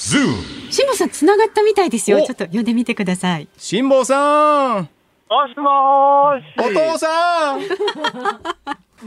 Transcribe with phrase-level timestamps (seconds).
[0.00, 2.22] 辛坊さん繋がったみたいですよ。
[2.22, 3.48] ちょっと呼んでみてください。
[3.58, 4.88] 辛坊さん
[5.28, 6.44] もしもーし。
[6.56, 7.60] お父さん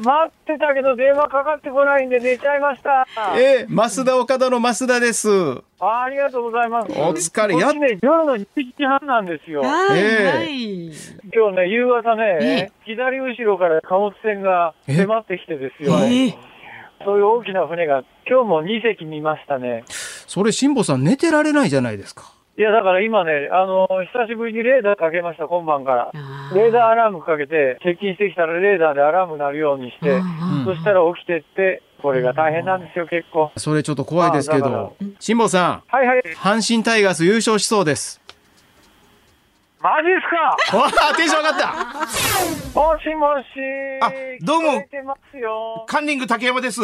[0.04, 3.08] 待ってたけど電話かかってこないんで寝ちゃいました。
[3.36, 5.30] ええ、増田岡田の増田です。
[5.80, 6.92] あありがとうござざいます。
[6.92, 9.62] お疲れこっちね、夜の1時半なんですよ。
[9.62, 10.86] はい、ええはい。
[11.34, 15.98] 今日ね、夕方ね、え左後ろから貨物船が迫ってきてですよ。
[16.04, 16.51] ええ
[17.06, 19.84] そういう大きな船が、今日も2隻見ましたね。
[19.88, 22.34] それ辛坊さん寝てられないじゃないですか。
[22.58, 26.12] いや、だから今ね、あの、久しぶりにレーダーかけました、今晩から。
[26.54, 33.52] レーダーアラームかけて、接近してきたらレーダーでアラーム鳴るようにして、うんそしたら起きてって、これが大変なんですよ、結構。
[33.58, 34.96] それちょっと怖いですけど。
[35.20, 36.20] 辛坊さはいはい。
[36.20, 38.21] ん、阪神タイガース優勝しそうです。
[39.82, 40.30] マジです
[40.72, 40.78] か？
[40.78, 41.74] わあ、テンション上がった。
[42.80, 43.46] もしもし。
[44.00, 44.12] あ
[44.46, 44.74] どうも。
[44.74, 45.86] 聞こえてますよ。
[45.88, 46.82] カンニング竹山です。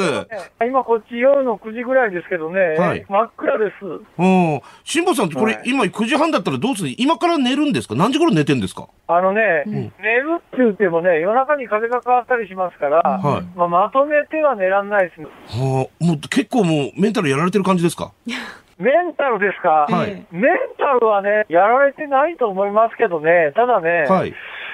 [0.66, 3.06] 今こっち夜の9時ぐらいですけどね、はい。
[3.08, 3.86] 真っ暗です。
[3.86, 4.62] うん。
[4.84, 5.70] 辛坊さん、これ、はい。
[5.70, 6.96] 今9時半だったらどうする？
[6.98, 7.94] 今から寝るんですか？
[7.94, 8.88] 何時頃寝てんですか？
[9.08, 9.92] あのね、寝る
[10.40, 13.44] って言ってもね、夜中に風が変わったりしますから、はい。
[13.56, 15.22] まあ、まとめては寝らんないです。
[15.22, 18.12] はあ、もう結構もうメンタルやられてる感じですか？
[18.80, 24.34] メンタルですか、はいメンタルはね、やられてないと思いますけどね、ただね、はい。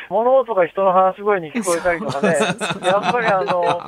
[0.09, 2.35] 物音が人の話し声に聞こえたりとかね、
[2.85, 3.81] やっぱりあの、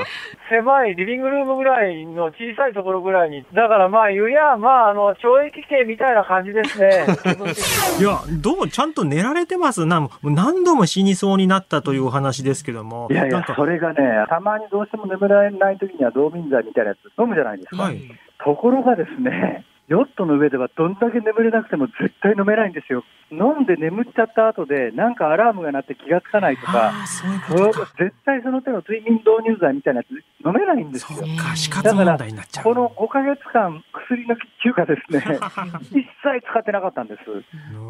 [0.49, 7.05] 狭いリビングルームぐらいの小さいところぐらいに、だからまあ、言うや、まあ、あの、懲役刑みたいな感じですね。
[7.99, 9.99] いや、どうもちゃんと寝られてますな。
[9.99, 13.08] もう何度も死にそうになったというお話ですけども。
[13.11, 17.83] いやいや、なんかそれがね、たまにどうしても眠れない時には道民剤みたいなやつ飲むじゃないですか。
[17.83, 17.99] はい。
[18.43, 23.03] ところがですね、ヨットの上ではどんだけ眠れなくても絶対飲めないんですよ。
[23.31, 27.73] 飲んで眠っちゃった後で、なんかアラームが鳴って気がつかないとか、そういう。
[27.97, 31.19] 絶対その手の睡眠導入剤みたいなやつ飲めないんですよ。
[31.19, 32.64] そうか、死活問題になっちゃう。
[32.64, 35.22] この5ヶ月間、薬の休暇ですね、
[35.94, 37.22] 一切使ってなかったんです。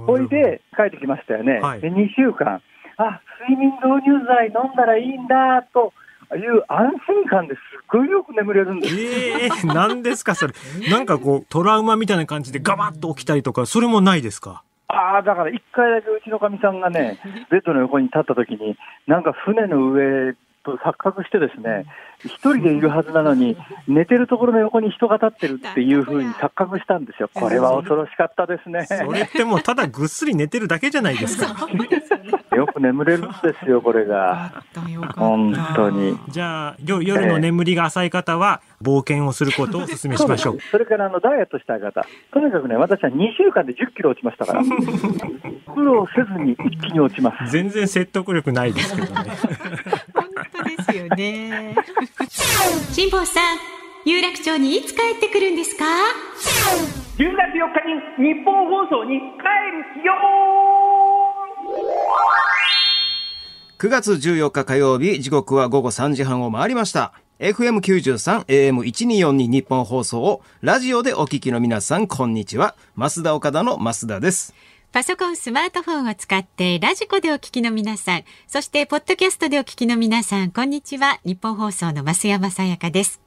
[0.06, 1.60] ほいで、帰ってきましたよね。
[1.60, 2.62] はいで、2週間、
[2.98, 5.94] あ、睡眠導入剤飲んだらいいんだ、と
[6.34, 8.96] いう安心感ですっごいよく眠れるんです。
[8.96, 10.54] ええ何ですか、それ。
[10.90, 14.64] なんかこう、トラウマみたいな感じでガバッと起きたりとか、それもないですか？
[14.88, 17.20] ああ、だから一回だけうちのかみさんがね、
[17.50, 18.78] ベッドの横に立った時に、
[19.08, 20.36] なんか船の上
[20.66, 21.86] と錯覚してですね、
[22.24, 23.56] 一人でいるはずなのに、
[23.88, 27.30] 寝てるところの横に人が立ってるっていうふうに錯覚したんですよ。
[27.34, 28.86] これは恐ろしかったですね。
[28.86, 31.68] それってもうただぐっすり寝てるだけじゃないですか。
[32.56, 34.64] よく眠れるんですよ、これが。
[35.16, 36.18] 本当に。
[36.30, 40.60] じゃあ、よ夜の眠りが浅い方は、冒険をすることをお勧めしましょう。
[40.72, 44.64] それからあのダイエットしたい方、とにかくね、私は2週間で10キロ落ちましたから、
[45.74, 47.52] 苦労せずに一気に落ちます。
[47.52, 49.32] 全然説得力ないですけどね。
[50.86, 51.76] ですよね。
[52.94, 53.58] 辛坊さん、
[54.06, 55.86] 有楽町にいつ帰ってくるんですか
[57.18, 57.26] ？10月4
[58.18, 59.44] 日に日本放送に帰
[60.00, 60.14] るよ
[63.78, 67.14] 9月14日火曜日、時刻は午後3時半を回りました。
[67.40, 72.76] FM93、AM1242 ニッポン放送をラジオでお聞きの皆さん、こんにちは。
[72.96, 74.56] ますだおかだの増田です。
[74.96, 81.20] パソコン、スマートフォンを使ってラジコでお聞きの皆さん、そしてポッドキャストでお聞きの皆さん、こんにちは。
[81.26, 83.25] ニッポン放送の増山さやかです。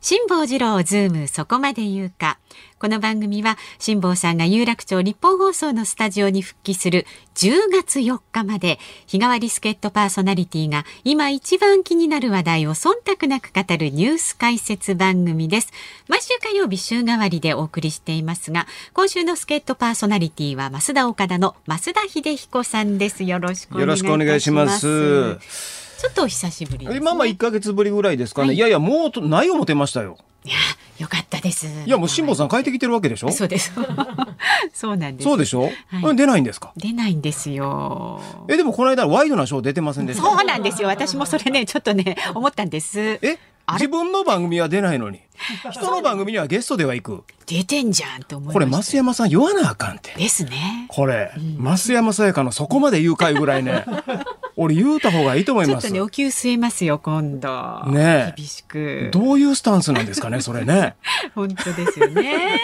[0.00, 2.38] 辛坊治郎ズームそこまで言うか。
[2.78, 15.72] この番組は辛坊さんが有楽町ニッポン放送のスタジオに復帰する10月4日まで日替わり助っ人パーソナリティが今一番気になる話題を忖度なく語るニュース解説番組です。
[16.08, 23.24] 毎週火曜日週替わりでお送りしていますが、今週の助っ人パーソナリティは増田岡田の増田秀彦さんです。
[23.24, 25.75] よろしくお願いします。
[25.98, 26.96] ちょっとお久しぶりね。
[26.96, 30.18] 今まあ1ヶ月ぶりぐらいですかね。、はいいやいや、もうとない思ってましたよ。
[30.44, 30.54] いや、
[30.98, 31.66] よかったです。
[31.86, 33.30] いや、もう辛坊さん帰ってきてるわけでしょ？
[33.32, 33.72] そうです。
[34.72, 35.24] そうなんです。
[35.24, 35.72] そうでしょ、はい
[36.04, 36.72] うん出ないんですか？
[36.76, 38.20] 出ないんですよ。
[38.48, 40.22] え、でもこの間ワイドなショー出てませんでした？
[40.22, 40.88] そうなんですよ。
[40.88, 43.18] 私もそれね、ちょっとね、思ったんです。
[43.22, 43.38] え？
[43.74, 45.20] 自分の番組は出ないのに。
[45.70, 47.24] 人の番組にはゲストでは行く。
[47.46, 48.52] 出てんじゃんと思い。
[48.52, 50.12] これ、増山さん言わなあかんって。
[50.16, 50.86] ですね。
[50.88, 53.84] これ、増山さやかのそこまで言うかいぐらいね。
[54.58, 55.82] 俺言うた方がいいと思います。
[55.82, 57.82] ちょっとね、お給据えますよ、今度。
[57.88, 59.10] ねえ厳しく。
[59.12, 60.94] どういうスタンスなんですかね、それね。
[61.34, 62.60] 本当ですよね。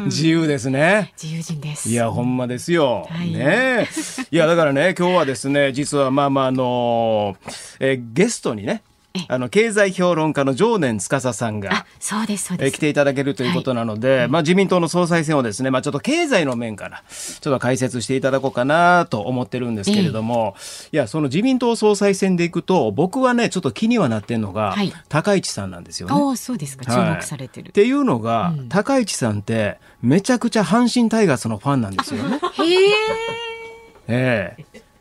[0.00, 1.12] うん自由ですね。
[1.20, 1.88] 自由人です。
[1.88, 3.08] いや、ほんまですよ。
[3.10, 3.88] はいねえ。
[4.30, 7.36] いや、だからね、今日はですね、実はまあまあ、あの
[7.80, 8.82] えーゲストにね、
[9.28, 12.66] あの経済評論家の常年司さんがあ、そうですそうです。
[12.66, 20.56] えー来ていただけるということなので、まあ、自民党の総裁選をですね、まあ、ちょっと経済の面からちょっと解説していただこうかなと思ってるんですけれども、
[20.90, 26.14] いやその自民党総裁選でいくと僕はねちょっと気にはなってるのが、はい高市さんなんですよね。
[26.14, 26.84] おーそうですか。
[26.84, 27.72] 注はい目されてるっ。
[27.72, 32.38] ていうのが、うん高市さんってめちゃくちゃ阪神タイガースのファンなんですよね。
[32.38, 34.56] へえ。
[34.56, 34.91] ええ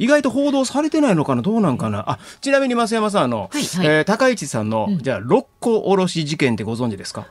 [0.00, 1.42] 意外と報道されてないのかな？
[1.42, 2.10] どうなんかな？
[2.10, 3.86] あちなみに増山さんあの、はいはい。
[3.86, 4.98] えー高市さんの、うん。
[4.98, 7.26] じゃあ六甲おろし事件ってご存知ですか？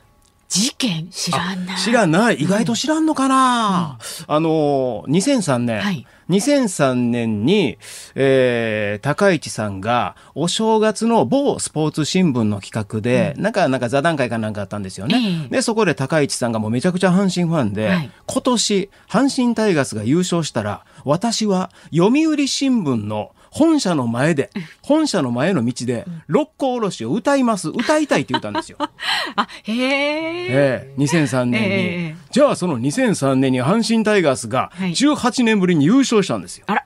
[0.50, 1.10] 事件？
[1.12, 1.78] 知らない。
[1.78, 2.36] 知らない。
[2.36, 6.08] 意外と知らんのかな、あの2003年、はい。
[6.30, 7.78] 2003年に、
[8.16, 15.50] えー高市さんがお正月の某スポーツ新聞の企画で、なんかなんか座談会かなんかあったんですよね、ええ。
[15.50, 18.12] でそこで高市さんがもうめちゃくちゃ阪神ファンで、はい。
[18.26, 24.50] 今年阪神タイガースが優勝したら私は読売新聞の本社の前で、
[24.82, 28.78] 本社の前の道で、六甲おろしを歌います、歌いたいって言ったんですよ。
[29.36, 30.48] あ、へえ。
[30.50, 36.66] ええ、2003年に、ええじゃあその2003年に阪神タイガースがはい18年ぶりに優勝したんですよ。
[36.68, 36.86] あら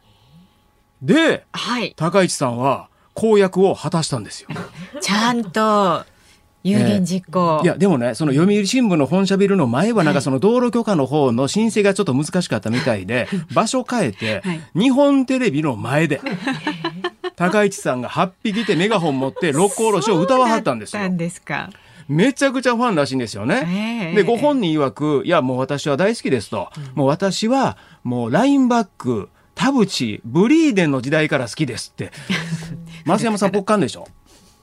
[1.01, 1.94] で、はい。
[1.98, 4.50] 高市さんは公約を果たしたんですよ。
[5.01, 6.06] ちゃんと
[6.63, 7.62] 有言実行。
[7.63, 16.21] いや、でもね、その読売新聞の本社ビルの前はなんかその道路許可の方の申請がちょっと難しかったみたいで、場所変えてはい、日本テレビの前で、
[17.36, 21.07] 高市さんが8匹でメガホン持って六甲おろしを歌わはったんですよ。
[21.10, 21.69] んですか。
[22.07, 24.12] めちゃくちゃファンらしいんですよね。
[24.12, 26.69] ええで、ご本人曰く、いや、もう私は大好きですと。
[26.95, 32.12] もう私は、もうラインバック、田淵、ブリーデンの時代から好きですって。
[33.06, 34.07] 増山さん、ポッカンでしょ？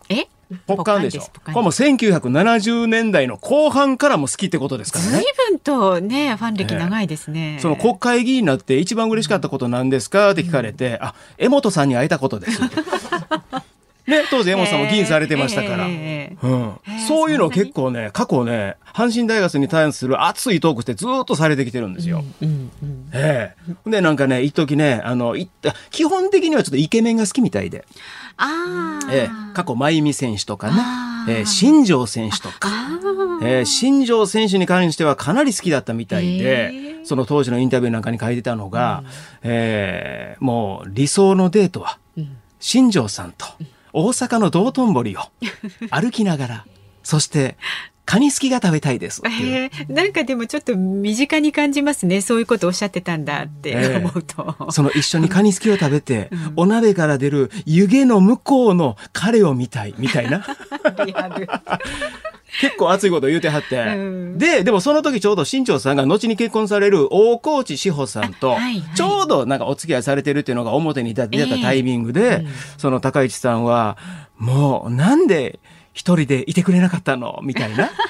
[0.08, 0.26] え？
[0.66, 5.24] ポッカンでしょこれもう1970年代の後半からも好きってことですから随ね。
[5.48, 7.58] 分とね、ファン歴長いですね。
[7.60, 10.30] その国会議員になって一番嬉しかったことなんですか？
[10.32, 12.60] って聞かれて、あ、江本さんに会えたことです。
[14.10, 15.86] ね、当時江本さんも議員されてましたから。
[15.88, 16.74] ええうん、
[17.06, 22.24] そういうの結構ね、過去ね、阪神大学に対する熱いトークってずーっとされてきてるんですよ。
[22.42, 23.54] うんうんえ
[23.86, 23.90] え。
[23.90, 25.48] で、なんかね、一時ね、あの、い
[25.90, 27.84] 基本的にはちょっとイケメンが好きみたいで、
[28.36, 29.12] ああ。
[29.12, 30.74] ええ過去、真由美選手とかね。
[31.28, 32.70] ええ新庄選手とか、
[33.42, 39.04] ええ新庄選手に関してはかなり好きだったみたいへでえ、その当時のインタビューなんかに書いてたのが、
[39.42, 42.36] ええもう理想のデートは、うん。
[42.58, 43.46] 新庄さんと
[43.92, 45.20] 大阪の道頓堀を
[45.90, 46.66] 歩きながら、
[47.02, 47.56] そして、
[48.10, 52.22] カニすきが食べたいですえなんかでもちょっと身近に感じますね。
[52.22, 54.72] そういうことおっしゃってたんだってええ思うと。
[54.72, 60.44] その一緒にカニすきを食べて、お鍋から出る湯気の向こうの彼を見たい、みたいな。
[61.06, 61.48] リアル
[62.60, 63.76] 結構熱いこと言うてはって。
[63.76, 68.56] うんで、でもその時ちょうど新庄さんが後に結婚される大河内志保さんと
[68.94, 72.46] ちょうどなんかお付き合いされてるっていうのが表に出たええタイミングで、うん
[72.78, 73.98] その高市さんは、
[74.38, 75.60] もうなんで
[75.92, 77.90] 一人でいてくれなかったのみたいな。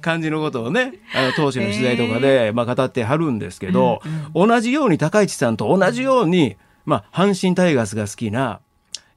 [0.00, 4.00] 感じのことをね、あの当時の取材とかで、まあ語ってはるんですけど、
[4.34, 8.60] 同じように高市さんと同じように、まあ阪神タイガースが好きな、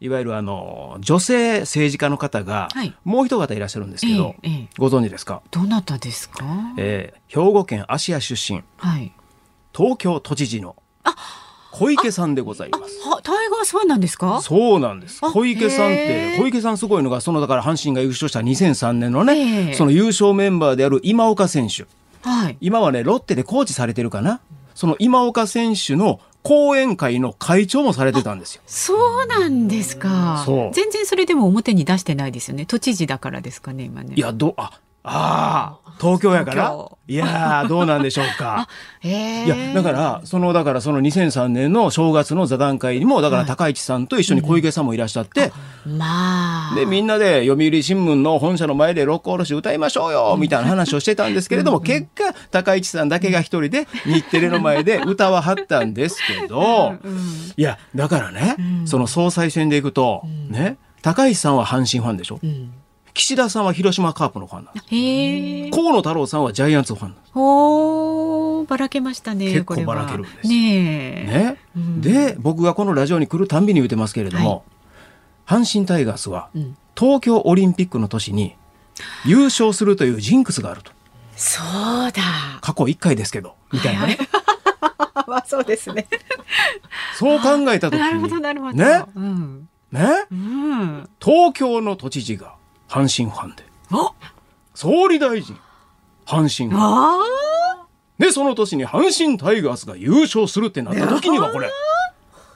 [0.06, 5.42] いわゆるあの、女性政治家の方がはい、もう一方いらっしゃるんですけど、ええええご存知ですか？
[5.52, 6.44] どなたですか？
[6.78, 9.12] えー兵庫県芦屋出身、はい。
[9.76, 10.76] 東京都知事の
[11.72, 13.00] 小池さんでございます。
[13.10, 14.40] はタイガースファンなんですか？
[14.42, 15.20] そうなんです。
[15.22, 21.86] あ小池さんって、小池さんすごいのが、そのだから阪神が優勝した2003年のね、ええその優勝メンバーである今岡選手。
[22.28, 22.58] はい。
[22.62, 24.40] 今はね、ロッテでコーチされてるかな。
[24.74, 28.62] その今岡選手の講演会の会長もされてたんですよ。
[28.68, 30.46] そうなんですか。
[30.74, 32.68] 全然それでも表に出してないですよね。
[32.68, 34.14] 都知事だからですかね、今ね。
[34.16, 36.76] いや、ど、あ、ああ、東京やから？
[37.08, 38.68] いやー、どうなんでしょうか。
[39.02, 39.10] へ
[39.44, 45.52] えいや、だから、その、だからその2003年の正月の座談会にも、だから高市さんと一緒に小池さんもいらっしゃって、
[45.86, 46.76] まあ。
[46.76, 56.96] で、みんなで読売新聞の本社の前で六甲おろし歌いましょうよみたいな話をしてたんですけれども、結果、高市さんだけが一人で日テレの前で歌わはったんですけど、
[57.56, 62.40] いや、だからね、その総裁選でいくと、ね、高市さんは阪神ファンでしょ？
[62.44, 62.72] うん
[63.16, 65.72] 岸田さんは広島カープのファンなんです。
[65.72, 67.32] 河野太郎さんはジャイアンツファンなんです。
[67.34, 69.46] おーばらけましたね。
[69.54, 71.26] 結構ばらけるんですねえ。
[71.26, 74.66] ね、うんで、僕がこのラジオに来るたんびに言ってますけれども、
[75.48, 78.56] 阪神タイガースはうん東京オリンピックの年に
[79.26, 80.92] 優勝するというジンクスがあると。
[81.38, 82.22] そうだ。
[82.62, 84.18] 過去1回ですけど、みたいなね。
[85.28, 86.08] まあそうですね。
[87.18, 88.74] そう考えた時なるほに、どなるほど。
[88.74, 89.70] ねうん。
[89.92, 91.10] ね、うん。
[91.22, 92.56] 東京の都知事が
[92.96, 94.14] 阪神ファンで、あ
[94.74, 95.58] 総理大臣、
[96.26, 96.82] 阪神ファン。
[96.82, 97.88] あ
[98.18, 101.70] で、その年に阪神タイガースが優勝するってなった時にはこれ、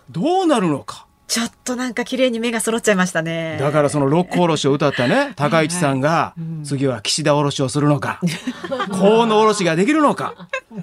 [0.09, 1.07] どうなるのか。
[1.27, 3.57] ちょっとなんか綺麗に目が揃っちゃいましたね。
[3.59, 8.21] だからその六甲おろしを歌ったね、 高市さんが、次は岸田おろしをするのか、
[8.91, 10.35] 河野おろしができるのか、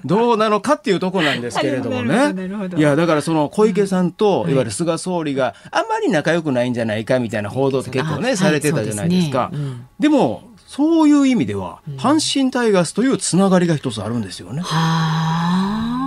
[0.05, 2.33] どうなのかっていうところなんですけれどもね。
[2.69, 5.87] どいや、だからその小池さんと、いわゆる菅総理があん。
[5.87, 9.51] まり仲良くないんじゃないかみたいな報道って結構ね、あされてたじゃないですか。
[9.99, 14.61] でも、そういう意味では、阪神タイガースというつながりが一つあるんですよね。
[14.61, 15.97] はあ。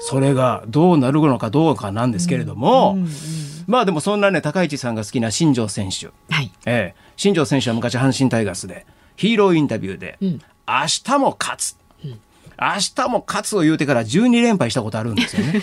[0.00, 2.96] それがどうなるのかどうかなんですけれども、
[3.66, 6.06] まあでもそんなね、高市さんが好きな新庄選手。
[6.32, 6.50] はい。
[6.64, 8.86] ええ、新庄選手は昔阪神タイガースで
[9.16, 10.24] ヒーローインタビューで、ん。
[10.26, 10.38] 明
[11.04, 11.76] 日も勝つ、
[12.60, 15.62] 明日も勝つを言うてから12連敗したことあるんですよね。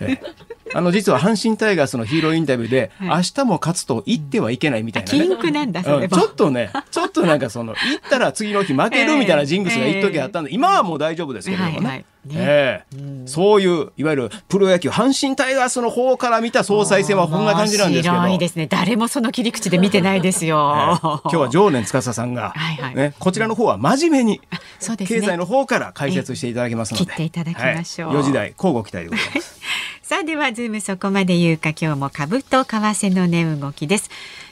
[0.00, 0.20] え
[0.61, 5.18] えあの実は阪神タイガースのヒーローインタビューで、明日も勝つと言ってはいけないみたいなね。
[5.18, 6.24] 禁句なんだ、それうんちょも。
[6.24, 11.76] っとね、ちょっとなんかその、言ったら次の日負けるみたいなジングスが一時あったんで、今はもう大丈夫ですけれどもね。
[11.76, 18.28] はいはいねええそういう、いわゆるプロ野球、阪神タイガースの方から見た総裁選はこんな感じなんですけど。
[18.28, 18.68] いですね。
[18.68, 20.72] 誰もその切り口で見てないですよ。
[20.76, 29.60] ええ今日は常年司さんが、はいはいね、こちらの方は真面目にね経済の方から解説していただきますので、切っていただきましょうはい、4時台交互期待でございます。
[30.12, 34.10] さあではズームそこまで言うか今日も株と為替の値動きです。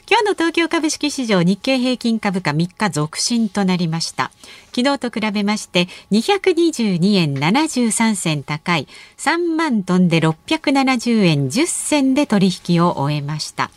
[0.09, 4.31] 今日の東京株式市場日経平均株価3日続伸となりました。
[4.75, 8.89] 昨日と比べまして222円73銭高い
[9.19, 13.71] 3万トンで670円10銭で取引を終えました。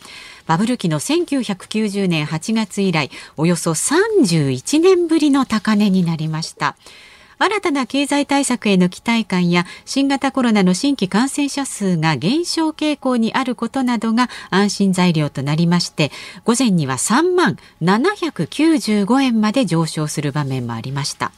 [0.46, 6.76] バブル期の1990年8月以来およそ31年ぶりの高値になりました。
[7.44, 16.10] 新たな経済対策への期待感や新型コロナの新規感染者数が減少傾向にあることなどが安心材料となりまして
[16.44, 21.32] 午前には3万795円まで上昇する場面もありました。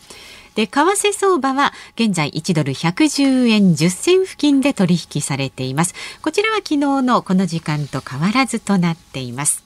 [0.54, 5.94] で、為替相場は現在1ドル110円10銭付近で取引されています。
[6.22, 9.65] こちらは昨日のこの時間と変わらずとなっています。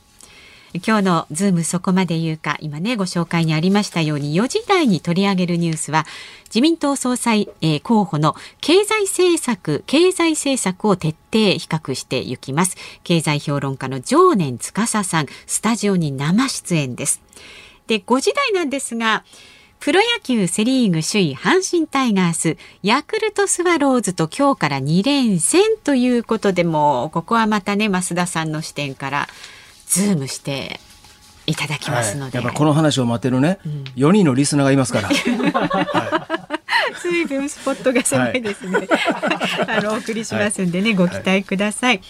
[0.72, 6.06] 今日のズームそこまで言うか、今ね、ご紹介にありましたように、4時台に取り上げるニュースは、
[6.44, 12.76] 自民党総裁、えー候補の経済政策、経済政策を徹底比較していきます。
[13.02, 17.20] 経済評論家の常年司さん、スタジオに生出演です。
[17.88, 19.24] で、5時台なんですが、
[19.80, 29.28] プロ野球セリーグ首位阪神タイガース、ヤクルトスワローズと今日から2連戦ということでも、ここはまたね、増田さんの視点から、
[29.90, 30.78] ズームして
[31.46, 32.38] いただきますので。
[32.38, 33.58] やっぱこの話を待ってるね、
[33.96, 35.10] 4人のリスナーがいますから。
[37.02, 38.86] 随分スポットが狭いですね。
[39.66, 42.00] あのお送りしますんでね、ご期待ください。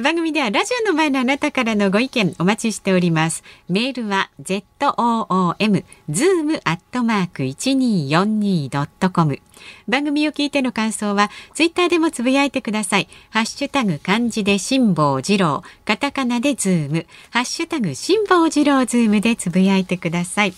[0.00, 3.44] 番組ではラジオの前のあなたからのご意見お待ちしております。
[3.68, 9.38] メールは z o o m zoom アットマーク一二四二ドットコム。
[9.86, 13.08] 番組を聞いての感想はツイッターでもつぶやいてください。
[13.30, 20.54] ハッシュタグ漢字で辛坊治郎、カタカナでズーム、ハッシュタグ辛坊治郎ズームでつぶやいてください。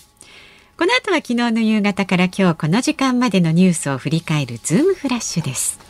[0.77, 5.86] この後は昨日の夕方から今日この時間までのニュースを振り返るズームフラッシュです。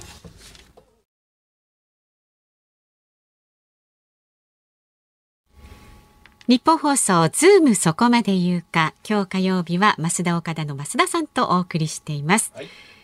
[6.48, 12.54] ニッポン放送ズームそこまで言うか今日火曜日はますだおかだの増田さんとお送りしています、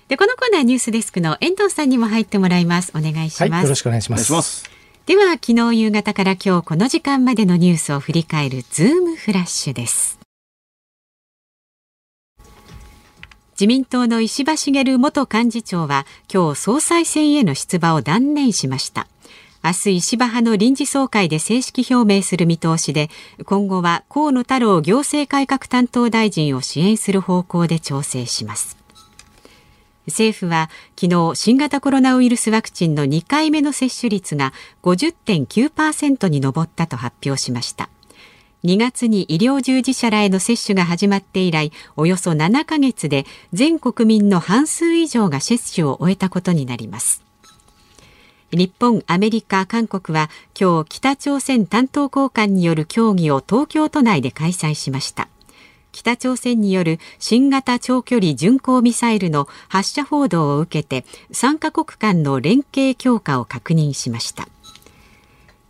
[0.07, 2.93] でこのコーナーニュースデスクの遠藤さんにも入ってもらいます。
[2.95, 4.31] お願いします、はい、よろしくお願いします。
[4.31, 4.69] 願いします。
[5.07, 10.19] では昨日夕方から今日この時間までのニュースを振り返るズームフラッシュです。
[13.55, 19.07] 自民党の石破茂元幹事長は今日総裁選への出馬を断念しました
[19.65, 23.09] 明日石破派の臨時総会で正式表明する見通しで
[23.45, 28.77] 今後は河野太郎行政改革担当大臣を支援する方向で調整します。
[30.05, 34.51] 政府は昨日新型コロナウイルスワクチンの2回目の接種率が
[34.81, 37.89] 50.9%に上ったと発表しました。
[38.65, 47.22] 2月に医療従事者らへの接種が始まって以来およそ7ヶ月で全国民の半数以上が接種を終えたことになります。
[48.55, 50.29] 日本、アメリカ、韓国は
[50.59, 55.27] 今日北朝鮮担当高官による協議を東京都内で開催しました。
[55.91, 64.47] 北朝鮮による新型長距離巡航ミサイルの発射報道を受けて3カ国間の連携強化を確認しました。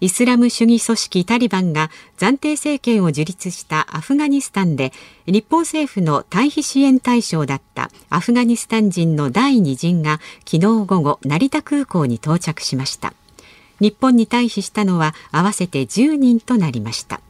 [0.03, 4.91] イスラム主義組織タリバンが暫定政権を樹立したアフガニスタンで
[5.27, 13.13] 日本政府の退避支援対象だったアフガニスタン人の第2陣が昨日午後成田空港に到着しました。
[13.79, 17.21] 日本に退避したのは合わせて10人となりました。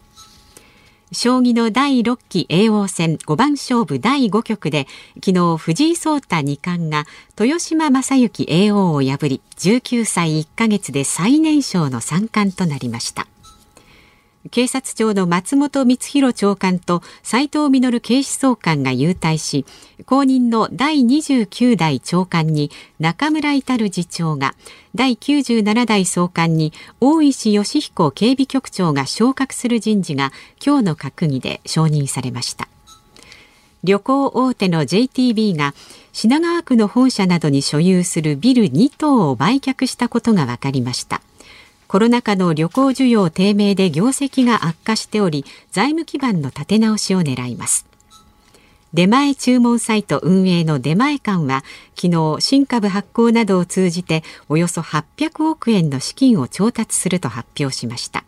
[1.13, 4.88] 将棋の第6期叡王戦5番勝負第5局で
[5.24, 7.05] 昨日藤井聡太二冠が
[7.39, 13.27] 豊島将之叡王を破り19歳1ヶ月で最年少の三冠となりました。
[14.51, 19.65] 警察庁の松本光弘長官と斉藤実警視総監が優待し
[20.05, 22.69] 後任の第29代長官に
[23.00, 24.53] 中村至次長が
[24.95, 30.31] 第97代総監に大石義彦警備局長が昇格する人事が
[30.63, 32.67] 今日の閣議で承認されました。
[33.83, 35.73] 旅行大手の JTB が
[36.13, 41.21] 品川区の本社などに所有するビル2棟を売却したことが分かりました。
[41.93, 47.85] コロナ禍の旅行需要低迷で業績が悪化しており財務基盤の立て直しを狙います。
[48.95, 51.63] 出前注文サイト運営の出前館は
[51.95, 58.23] 昨日新株発行などを通じておよそ800億円の資金を調達すると発表しました。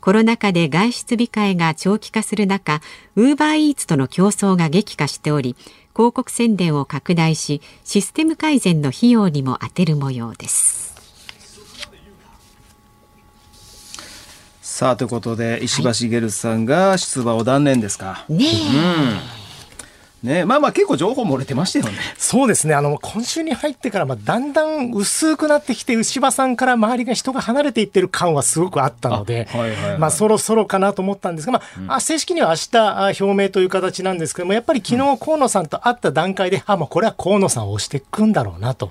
[0.00, 2.80] コロナ禍で外出控えが長期化する中
[3.14, 5.54] ウーバーイーツとの競争が激化しており
[5.94, 10.95] 広告宣伝を拡大しシステム改善の費用にも充てる模様です。
[14.76, 18.26] さあということで石破茂さんが出馬を断念ですか。
[18.28, 18.44] ね
[20.22, 21.92] うんねまあまあ結構情報漏れてましたよね。
[22.18, 22.74] そうですね。
[22.74, 31.62] あの、今週に入ってから、まあ、だんだん薄くなってきて、牛場さんから周りが人が離れていってる感はすごくあったので、あはいはいはいまあ、そろそろかなと思ったんですが、ま
[31.94, 38.90] あ、あ正式には明日あ表明という形なんですけども、やっぱり昨日河野さんと会った段階で、あ、もうこれは河野さんを押していくんだろうな、と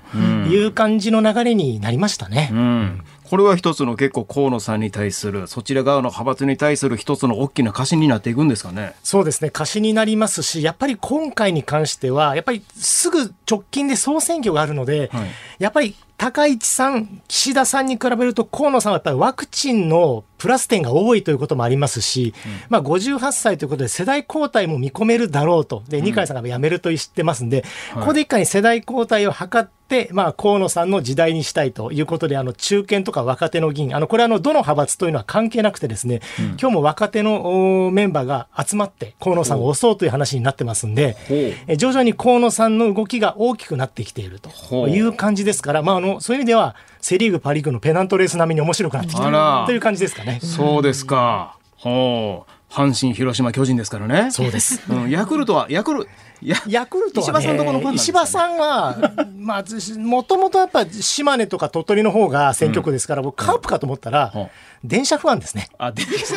[0.50, 2.48] いう感じの流れになりましたね。
[2.50, 3.04] うん。
[3.28, 8.94] これは一つの結構河野さんに対するそちら側の派閥に対する一つの大きな貸しになっていくんですかね。
[9.02, 15.28] そうですね、貸しになりますし、やっぱり今回に関しては、やっぱりすぐ直近で総選挙があるので、はい。
[15.58, 22.34] やっぱり高市さん、岸田さんに比べると、河野さんはやっぱりワクチンのプラス点が多いということもありますし、
[22.68, 25.82] まあ58歳ということで世代交代も見込めるだろうと。
[25.88, 27.64] で、二階さんが辞めると言ってますんで、
[27.94, 36.20] ここで一回に世代交代を図って、まあ河野さんの時代にしたいということで、あの中堅とか若手の議員、あのこれあのどの派閥というのは関係なくてですね、
[36.60, 49.32] 今日も若手のおメンバーが集まって河野さんを押そうという話になってますんで、え徐々に河野さんの動きが大きくなってきているという感じですから、まあ、あのそういう意味ではセ・リーグ、パ・リーグのペナントレース並みに面白くなってきている
[49.66, 50.40] という感じですかね。
[50.42, 51.56] そうですか。
[51.76, 52.52] ほう。
[52.72, 54.30] 阪神、広島、巨人ですからね。
[54.30, 54.82] そうです。
[54.90, 56.08] うん、ヤクルトは、ヤクル
[56.42, 64.46] ヤクルトは、ね、石破さんとこのファンね石破さんは、まあ、ずもともとやっぱ島根とか鳥取の方が選挙区ですから、僕カープかと思ったら、うん
[64.84, 65.68] 電車不安ですね。
[65.78, 66.36] あ、電車、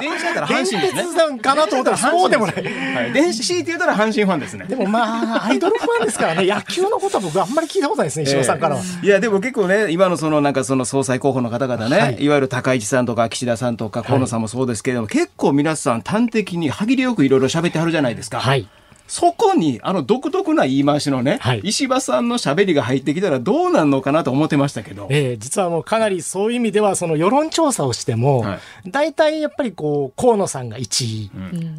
[0.00, 1.02] 電車だったら電阪神ですね。
[1.02, 2.54] 鉄さんかなと思ったらそうでもない。
[2.54, 4.66] はい、電子 C って言ったら阪神ファンですね。
[4.66, 8.82] でもまあ、アイドルファンですからね、野球のことは僕あんまり聞いたことないですね、石破さんからは。
[9.02, 18.40] いやでも結構ね今のそのなんかその総裁候補の方々ね、はいい、わゆる高市さんとか岸田さんとか河野さんもそうですけれども、結構皆さん端的に歯切れよくいろいろ喋ってはるじゃないですか。
[18.40, 18.68] はい。
[19.10, 21.60] そこにあの独特な言い回しのね、はい。
[21.64, 25.08] 石破さんの喋りが入ってきたらどうなんのかなと思ってましたけど。
[25.10, 31.30] ええ実はもうかなりそういう意味では、その世論調査をしてもはい、大体やっぱりこう、河野さんが1位、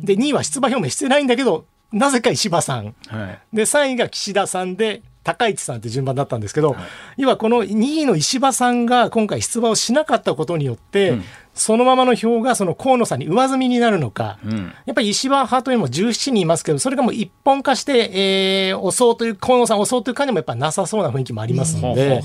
[0.06, 1.64] で、2位は出馬表明してないんだけど、
[1.94, 3.40] なぜか石破さん、はい。
[3.56, 6.76] で、3位が岸田さんで、高市さんって順番だったんですけど、
[7.16, 11.18] 要はこの2位の石破さんが今回出馬をしなかったことによって、
[11.54, 14.74] そのままの票がその河野さんに上積みになるのか、うん。
[14.86, 22.22] やっぱり石破派というのも17人いますけど、それがもう一本化して、えー、押そうという、河野さんを押そうという感じもやっぱなさそうな雰囲気もありますので、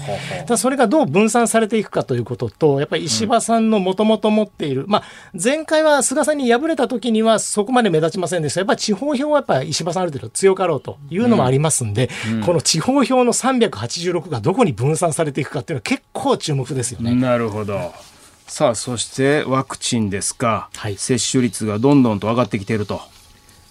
[0.56, 8.60] それがどう分散されていくかということと、やっぱり石破さんのもともと持っている、まあ、前回は菅さんに敗れた時にはそこまで目立ちませんでした。
[8.60, 12.08] やっぱり地方票はやっぱり石破さんある程度強かろうというのもありますんで、
[12.44, 17.14] この地方票の386がどこに分散されていくかっていうのは結構注目ですよね。
[17.14, 17.92] なるほど。
[18.46, 20.96] さあそしてワクチンですか、はい。
[20.96, 23.00] 接種率がどんどんと上がってきていると。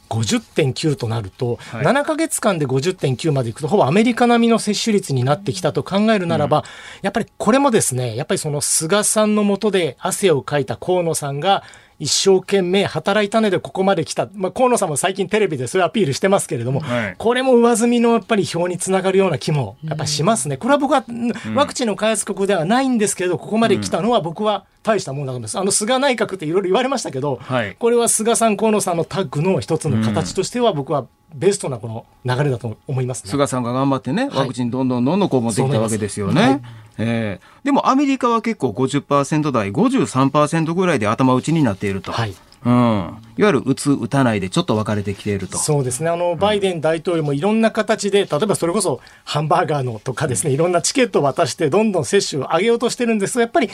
[0.10, 1.86] 50.9となると、はい。
[1.86, 6.64] 7ヶ月間で50.9までいくと、ほぼアメリカ並みの接種率になってきたと考えるならば、
[7.02, 11.64] やっぱりこれもですね、やっぱりその菅さんのもとで汗をかいた河野さんが、
[12.00, 14.28] 一生懸命働いたのでここまで来た。
[14.34, 20.58] まあ、河野さんも最近テレビでそれアピールしてますけれども、はいこれも上積みのやっぱり票につながるような気もやっぱりしますね。
[20.58, 25.60] これは僕は、んワクチンの開発国ではないんですけど、ここまで来たのは僕は大したものだと思います。
[25.60, 33.30] あの、菅内閣っていろいろ言われましたけど、はいこれは菅さん、河野さんのタッグの一つの形としては、僕はベストなこの流れだと思いますね。
[33.30, 36.42] 菅さんが頑張ってね、はいワクチンどんどんどんどんこう持ってきたわけですよね。
[36.42, 36.62] そう思い
[36.98, 42.12] ええでもアメリカは結構50%台、53%ぐらいで頭打ちになっていると。
[42.12, 42.34] はい
[42.66, 42.72] うん。
[43.38, 45.60] いわゆる打つ、打たないでちょっと分かれてきていると。
[45.60, 46.10] そうですね。
[46.10, 53.70] あのバイデン大統領もいろんな形で、例えばそれこそハンバーガーのとかですねいろんなチケットを渡してどんどん接種を上げようとしてるんですがやっぱり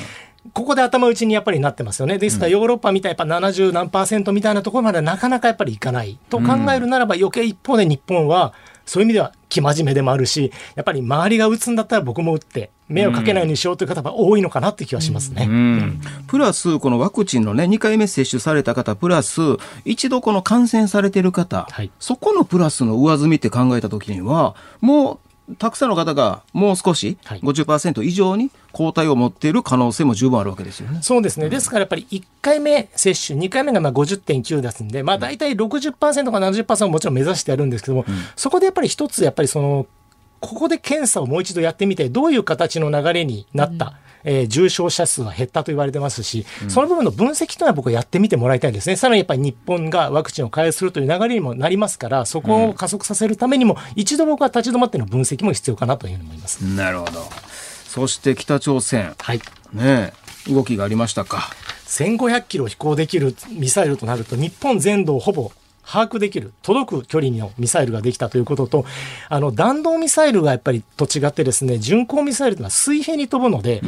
[0.54, 2.18] ここで頭打ちにやっぱりなってますよね。
[2.18, 6.18] ですからヨーロッパみたいやっぱ70何パーセントみたいなところまでなかなかやっぱりいかない。
[6.30, 8.54] と考えるならば余計一方で日本は
[8.86, 15.48] そういう意味では生真面目でもあるしやっぱり周りが打つんだったら僕も打って迷惑かけないようにしようという方が多いのかなって気はしますね。
[15.50, 16.02] うん。
[16.28, 19.42] プラス、このワクチンのね、2回目接種された方、プラス、
[19.86, 21.92] 一度この感染されてる方、はい。
[22.00, 27.40] そこのプラスの上積みって考えたときには、もう、たくさんの方がもう少し、はい。
[27.42, 31.00] 50%以上に抗体を持っている可能性も十分あるわけですよね。
[31.02, 31.50] そうですね。
[31.50, 35.96] ですからやっぱり1回目接種、2回目がまあ50.9ですんで、まあ大体60%
[36.32, 39.88] か70%ももちろん目指してやるんですけども、そこでやっぱり一つやっぱりその、
[40.42, 43.94] ここで検査をもう一度やってみて、どういう形の流れになった？
[44.24, 48.96] えー重症者数は減ったと言われてますし、その部分の分析というのは僕はやってみてもらいたいですね。
[48.96, 56.60] さらにやっぱり日本がワクチンを開発するという流れにもなりますから、そこを加速させるためにも、一度僕は立ち止まっての分析も必要かなというふうに思います。
[56.64, 57.24] なるほど。
[57.88, 59.42] そして北朝鮮、はい。
[59.74, 60.14] ね
[60.48, 61.50] え動きがありましたか
[61.88, 65.52] ？1500キロ飛行できるミサイルとなると日本全土をほぼ
[65.92, 68.86] 把握できる届く距離のミサイルができたということと
[69.28, 73.82] あの弾道ミサイルがやっぱりと違ってですね巡航ミサイルというのは水平に飛ぶので、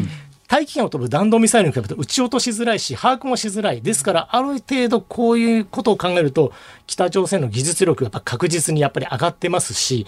[0.48, 3.82] 大気圏を飛ぶ弾道ミサイルに比べて撃ち落としづらいし把握もしづらい。
[3.82, 6.54] ですからある程度こういうことを考えると
[6.86, 10.06] 北朝鮮の技術力がやっぱ確実にやっぱり上がってますし、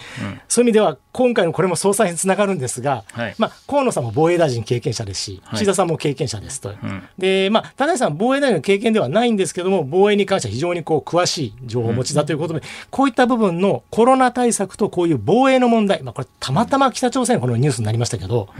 [0.48, 3.34] そういう意味では今回のこれも総裁につながるんですが、はい。
[3.38, 5.56] まあ、河野さんも防衛大臣経験者ですし、はい。
[5.56, 6.74] 岸田さんも経験者ですと。
[7.16, 18.50] で、まあ、田中さん防衛大臣の経験ではないんですけども、防衛に関しては非常にこう詳しい情報をお持ちだということで、こういった部分のコロナ対策とこういう防衛の問題、まあ、これたまたま北朝鮮このニュースになりましたけど、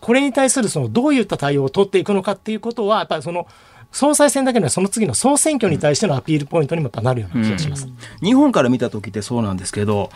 [0.00, 3.46] これに対するそのどういった対応を取っていくのかっていうことは、やっぱりその、
[3.90, 7.88] 総裁選だけではその次の総選挙に対してのアピールポイントにもなるような気がします。
[8.22, 10.10] 日本から見た時ってそうなんですけど、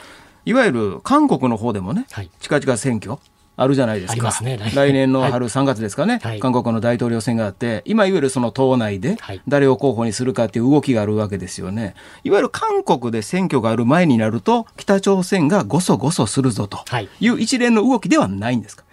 [0.44, 3.16] いわゆる韓国の方でもね、はい近々選挙
[3.56, 4.30] あるじゃないですか。
[4.42, 11.94] ね来 来年の春3月ですかね、はい韓国の大統領選があって、今いわゆるその党内ではい誰を候補にするかっていう動きがあるわけですよね。
[12.24, 18.84] いわゆる韓国で選挙がある前になると、北朝鮮がごそごそするぞとはいいう一連の動きではないんですか？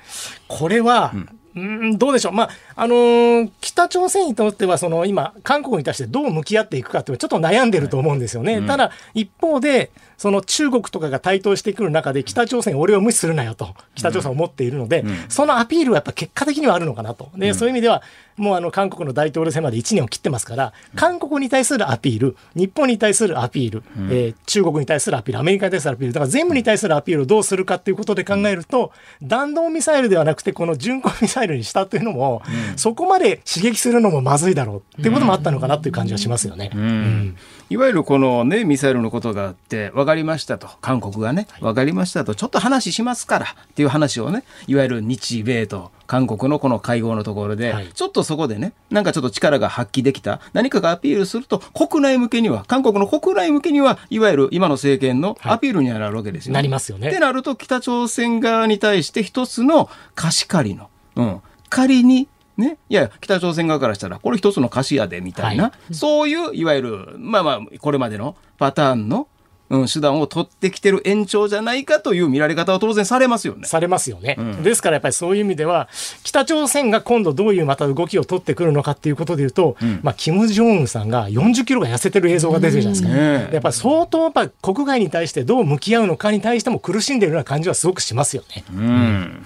[0.48, 1.60] これは、うー
[1.94, 2.32] ん、どうでしょう。
[2.34, 8.62] まあ、あのー北朝鮮にとっては、その、今、韓国に対してどう向き合っていくかっていうのはちょっと悩んでると思うんですよね。
[8.68, 17.30] ただ、一方で、その中国とかが台頭してくる中で、北朝鮮俺を無視するなよと、北朝鮮は思っているので、そのアピールはやっぱ結果的にはあるのかなと。
[17.38, 18.02] で、そういう意味では、
[18.36, 32.42] もうあの、韓国の大統領選まで1年を切ってますから、韓国に対するアピール、日本に対するアピール、えー中国に対するアピール、アメリカに対するアピール、だから全部に対するアピールをどうするかっていうことで考えると、弾道ミサイルではなくて、この巡航ミサイルにしたというのも、
[32.76, 36.72] そこまで刺激するのもまずいだろうっていうこともあったのかなっていう感じはしますよね。
[36.74, 37.38] うん。
[37.70, 47.88] いわゆるこのね、ミサイルのことがあって、分かりましたと、韓国がね、分かりましたと、ちょっと話しますからっていう話をね、いわゆる日米と韓国のこの会合のところで、はい。
[47.94, 57.10] ちょっとそこでね、なんかちょっと力が発揮できた、何かがアピールすると、国内向けには、韓国の国内向けには、いわゆる今の政権のアピールにはなるわけですよ、なりますよね。
[57.10, 62.28] ってなると、北朝鮮側に対して一つの貸し借りの、うん、仮に、
[62.58, 69.28] ね、いや、北朝鮮側からしたら、これ一つの貸しやで、みたいな、はそういう、いわゆる、まあまあ、これまでのパターンの、
[69.70, 73.68] うん、手段を取ってきてる延長じゃないかという見られ方は当然されますよね。
[73.68, 75.88] されますよね、ですからやっぱりそういう意味では、
[76.24, 83.14] 北朝鮮が今度どういうまた動きを取ってくるのかっていうことでいうと、まあ、キム・ジョンウンさんが40キロが痩せてる映像が出てるじゃないですか。
[83.14, 88.64] ねえやっぱり相当やっぱり国外に対してどう向き合うのかに対しても苦しんでるような感じはすごくしますよね。
[88.74, 89.46] うん。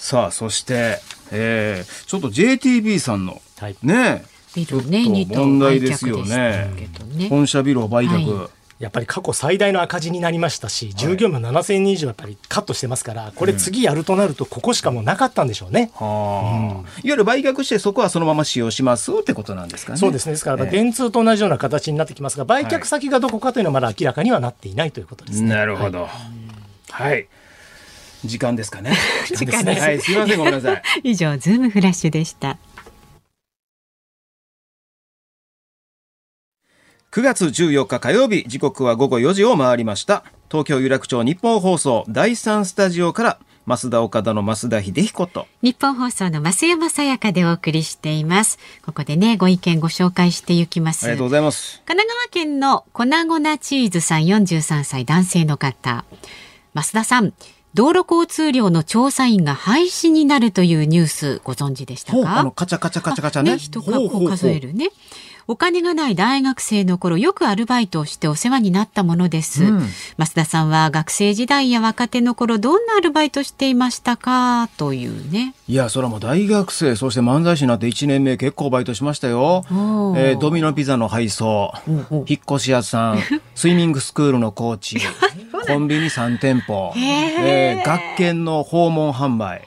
[0.00, 0.98] さあ、そして、
[1.30, 4.24] えー、ちょっと JTB さんの、はいね、
[4.56, 6.70] ビちょっとルね、2棟問題売ですよね
[7.14, 7.28] ね。
[7.28, 8.34] 本社ビルを売却。
[8.34, 15.90] はやっぱり過去最大の赤字になりましたし、従業員も7000人以上やっぱりカットしてますから、これ次やるとなると、ここしかもうなかったんでしょうね。
[15.96, 19.98] はあ、いわゆる売却してそこはそのまま使用しますってことなんですかね。
[19.98, 20.32] そうですね。
[20.32, 25.50] ですから、ええ電通と同じような形になってきますが、売却先がどこかというのはまだ明らかにはなっていないということですね。
[25.50, 26.08] なるほど。
[26.88, 27.28] はい。
[28.24, 28.96] 時間ですかね。
[29.26, 30.82] 時間ですはい、すみません、ごめんなさい。
[31.04, 32.58] 以上、ズームフラッシュでした。
[37.12, 40.22] 9月14日火曜日、時刻は午後4時を回りました。
[40.48, 48.58] 東京有楽町日本放送第3スタジオから、増田岡田の増田秀彦と、日本放送の増山さやかでお送りしています。
[48.84, 51.04] ここでね、ご意見ご紹介していきます。
[51.06, 51.82] ありがとうございます。
[51.84, 56.04] 神奈川県の粉々チーズさん43歳男性の方。
[56.74, 57.32] 増田さん、
[57.74, 63.52] 道路交通量の調査員が廃止になるというニュースご存知でしたほう、あの、かカチャカチャカチャカチャね。
[63.52, 64.90] あ人がこう数えるね。
[65.50, 69.80] お金がない大学生の頃よくアルバイトをしてお世話になったものです、うん。
[70.16, 74.68] 増田さんは学生時代や若手の頃どんなアルバイトしていましたか？
[74.76, 75.56] というね。
[75.66, 79.64] いや、それはもう大学生、そして漫才師になって1年目結構バイトしましたよ。
[80.16, 83.18] えードミノピザの配送、引っ越し屋さん、
[83.56, 84.98] スイミングスクールのコーチ、
[85.66, 89.62] コンビニ3店舗、えー学研の訪問販売、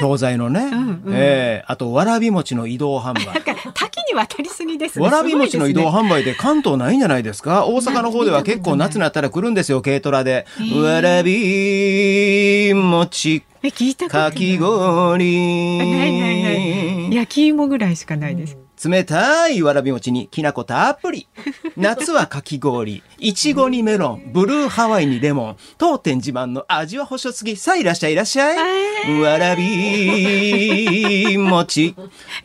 [0.00, 0.70] 教材のね、
[1.08, 3.42] えーあとわらび餅の移動販売。
[3.74, 5.04] 多岐にわたりすぎですね。
[5.04, 7.66] わらび餅の移動販売で関東ないんじゃないですか？
[7.66, 10.46] 大阪の方では結構夏になったら来るんですよ、軽トラで。
[10.82, 14.30] わらび餅、ですねえ聞いたことない。
[14.30, 15.78] かき氷。
[15.78, 17.14] ないないない。
[17.14, 21.28] 焼き芋ぐらいしかないです、冷たいわらび餅にきな粉たっぷり。
[21.76, 27.56] 夏はかき氷、いちごにメロン、ブルーハワイにレモン、当店自慢の味は保証付き。
[27.58, 29.20] さあいらっしゃいいらっしゃい。
[29.20, 31.94] わらび餅。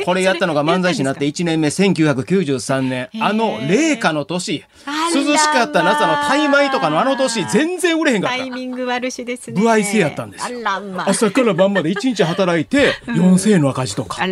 [0.04, 3.10] これやったのが漫才師になって1年目1993年。
[3.22, 4.66] あの冷夏の年。
[5.14, 8.38] 涼しかった夏あのタイ米とかのあの年、全然売れへんかった。
[8.38, 10.60] タイミング悪しですね歩合制やったんですよ
[11.06, 14.26] 朝から晩まで1日働いて4000円の赤字とか。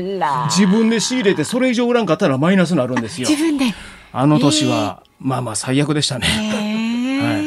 [0.49, 3.41] 自分で仕入れてそれ以上売らんかったらマイナスになるんですよ自。
[3.41, 3.65] 分で
[4.11, 6.25] あの年は、まあまあ最悪でしたね。
[6.27, 7.43] へ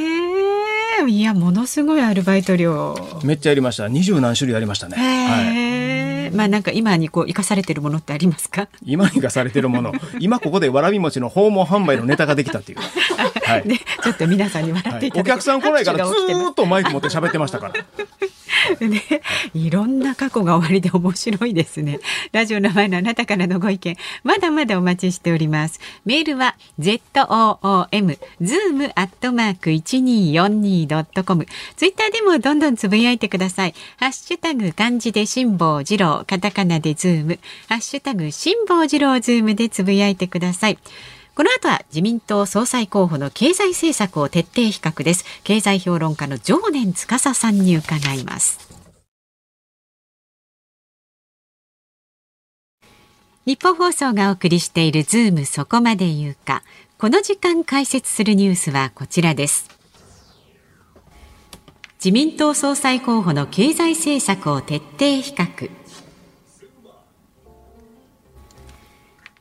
[1.02, 3.88] え、い、やものすごいアルバイト料めっちゃやりました。
[3.88, 4.96] 二十何種類やりましたね。
[4.96, 6.30] はい。
[6.30, 8.68] まあなんか今にこう生かされてるものってありますか？
[8.84, 9.92] 今にがされてるもの。
[10.20, 12.78] 今ここでわらび餅の訪問販売のネタができたっていう。
[13.44, 13.66] はい。
[13.66, 16.12] ね、ちょっと皆さんに笑はいっていただいて、お客さん来ないからず
[16.50, 17.74] っとマイク持って喋ってましたから。
[18.80, 19.02] ね、
[19.54, 22.00] いろんな過去が終わりで面白いですね。
[22.32, 25.80] ラジオの前のあなたからのご意見、まだまだお待ちしております。
[26.04, 31.46] メールは z o o m zoom アットマーク一二四二ドットコム。
[31.76, 33.74] ツイッターでもどんどんつぶやいてください。
[33.98, 40.78] ハッシュタグ漢字で辛坊治郎、カタカナでズーム、ハッシュタグ辛坊治郎ズームでつぶやいてください。
[41.36, 45.26] この後は自民党総裁候補の経済政策を徹底比較です。
[45.44, 48.58] 経済評論家の上念司さんに伺います。
[53.44, 56.62] 日本放送がお送りしているズームそこまで言うか。
[56.96, 59.68] この時間解説するニュースはこちらです。
[62.02, 65.70] 自民党総裁候補の経済政策を徹底比較。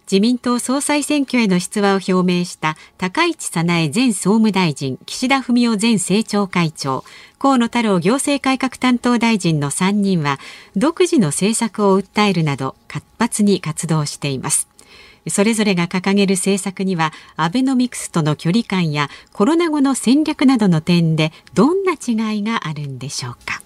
[0.10, 7.04] 自民党総裁選挙への出馬を表明した高市早苗前総務大臣、岸田文雄前政調会長、
[7.40, 10.40] 河野太郎行政改革担当大臣の3人は、
[10.76, 14.68] 独自の政策を訴えるなど活発に活動しています。
[15.28, 23.65] それぞれが掲げる政策には、アベノミクスとの距離感やコロナ後の戦略などの点で、どんな違いがあるんでしょうか。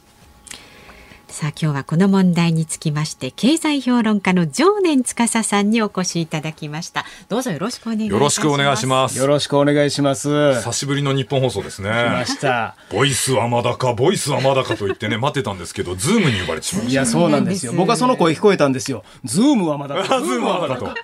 [1.30, 10.56] さあ今日はこの問題につきまして経済評論家の上念司さんにお越しいただきましたどうぞよろしくお願いいたしますよろしくお願いしますよろしくお願いします。
[10.56, 12.76] 久しぶりのニッポン放送です来まねした。
[12.92, 17.74] ボイス天高ボイス天高と言ってね待ってたんですけどズームに呼ばれてしまいましいや、そうなんですよ。
[17.74, 19.04] 僕はその声聞こえたんですよ。
[19.24, 20.04] ズームはまだ。
[20.04, 20.96] たズーム天高と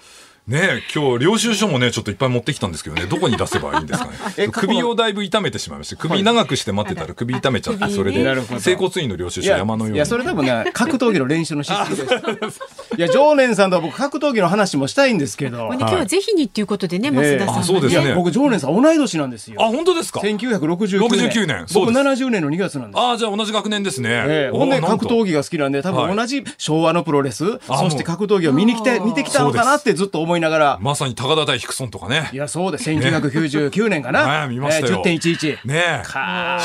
[0.47, 3.07] ねえ今日領収書もねちょっといっぱい持ってきたんですけどね。
[3.07, 8.23] どこに出せばいいんですか えね首をだいぶ痛めてしまいまして首長くして待ってたら首痛めちゃってそれで
[8.59, 9.95] 整骨院の領収書山のように。
[9.95, 12.29] いや、それ多分ね、格闘技の練習のしすぎでした。
[12.95, 15.69] いや、上念さんとは僕、格闘技の話もしたいんですけど。
[15.69, 18.05] ね今日はぜひにっていうことでね、ええ増田さんが、あそうですね。
[18.05, 19.59] いや、僕、上念さん同い年なんですよ。
[19.63, 21.29] あ本当ですか？1969年。
[21.29, 21.63] 69年。
[21.67, 22.23] そう僕です。
[22.23, 23.01] 70年の2月なんです。
[23.01, 30.77] ああじゃあ同じ学年ですね、ええおほんで格闘技が好きなんで多分同じ昭和のプロレスあそして格闘技を見に来て見てきたのかなってずっと思いながら。
[30.81, 32.29] まさに高田対ヒクソンとかね。
[32.33, 35.01] いやそうです1999年かな、は い見ましたよ。
[35.05, 36.01] えー10.11ね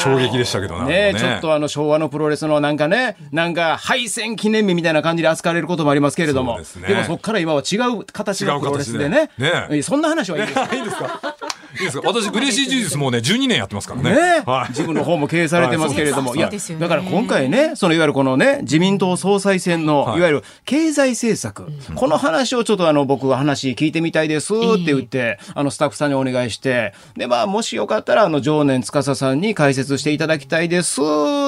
[0.02, 1.12] 衝撃でしたけどなね。
[1.14, 6.52] えちょっとあの昭和のプロレスのなんかねなんか敗戦記念日みたいな感じで扱われることもありますけれども。
[6.54, 6.94] そうですね。
[6.94, 9.30] もそこから今は違う形のプロレスでね。
[9.38, 9.52] ね。
[9.70, 9.74] え。
[9.74, 11.34] ーそんな話はいいですよいいですか？
[11.78, 12.08] いいですか？
[12.08, 14.10] 私グレーシー柔術もうね12年やってますからね。
[14.12, 14.68] ねはい。
[14.70, 16.38] 自分の方も経営されてますけれども、はい。
[16.38, 20.18] いやだから今回ね、そのいわゆるこのね、自民党総裁選の、はい。
[20.18, 31.00] い、わゆる経済政策、この話をちょっとあの僕は話聞いてみたいですって言って、あのスタッフさんにお願いして、でまあもしよかったらあの常年司さんに解説していただきたいです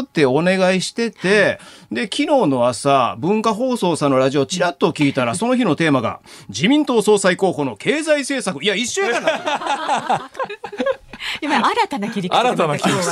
[0.03, 1.59] ってお願いしてて、
[1.91, 8.63] で昨日の朝文化放送さんのラジオちらっと聞いたらその日のテーマが自民党総裁候補の経済政策。
[8.63, 10.31] いや一緒やから
[11.41, 13.11] 今新たな切り口で新たな切り口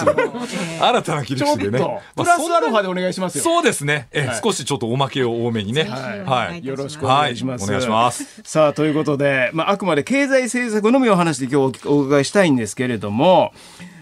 [0.80, 2.00] 新たな切りちょっ口でねと。
[2.16, 3.44] プまあラスアルファでお願いしますよ。
[3.44, 4.08] そうですね。
[4.12, 4.40] えはい。
[4.42, 5.84] 少しちょっとおまけを多めにね。
[5.84, 6.20] はい。
[6.20, 6.64] はい。
[6.64, 7.62] よろしくお願いします。
[7.62, 7.70] はい。
[7.70, 8.42] お願いします。
[8.44, 13.52] さあ、ということで、まあ、あくまで経済政策のみを話して今日お伺いしたいんですけれども、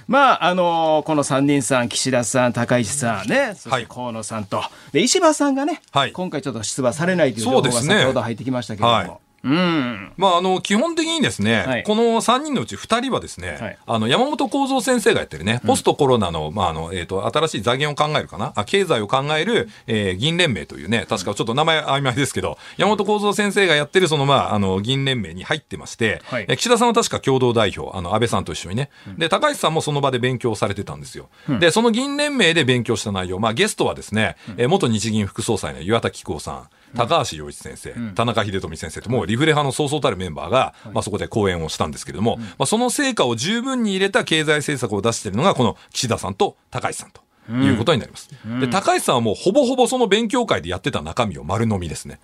[0.07, 6.13] まあ、あのこの三人さん、岸田さん、高市さんね、そして河野さんと、で石破さんがね、はい。
[6.13, 10.13] 今回ちょっと出馬されないという情報がそうですね先ほど入ってきましたけれども、はいうん。
[10.17, 11.83] まあ、あの基本的にですね、はい。
[11.85, 13.79] この3人のうち2人はですね、はい。
[13.87, 18.53] あの山本幸三先生がやってるね、ポストコロナの,、まああのえー、と新しい財源を考えるかな？
[18.57, 26.47] あ、経済を考える、えー議員連盟というね、確かちょっと名前曖昧ですけど、山本幸三先生がやってるその、まあ、あの議員連盟に入ってまして、はい。
[26.49, 31.29] えー岸田さんは確か共同代表、あの安倍さんと一緒にね、で高橋さんもその場で勉強されてたんですよ。
[31.61, 47.29] で、その議員連盟で勉強した内容、まあ、ゲストはですね、えー元日銀副総裁の岩田紀子さん、高橋洋一先生、田中秀富先生ともうリフレ派のそうそうたるメンバーが、まあ、そこで講演をしたんですけれども、まあ、その成果を十分に入れた経済政策を出しているのがこの岸田さんと高橋さんと。
[47.51, 48.29] いうことになります、
[48.61, 52.21] で高橋さんはもうほぼほぼその勉強会でやってた中身を丸飲みですね。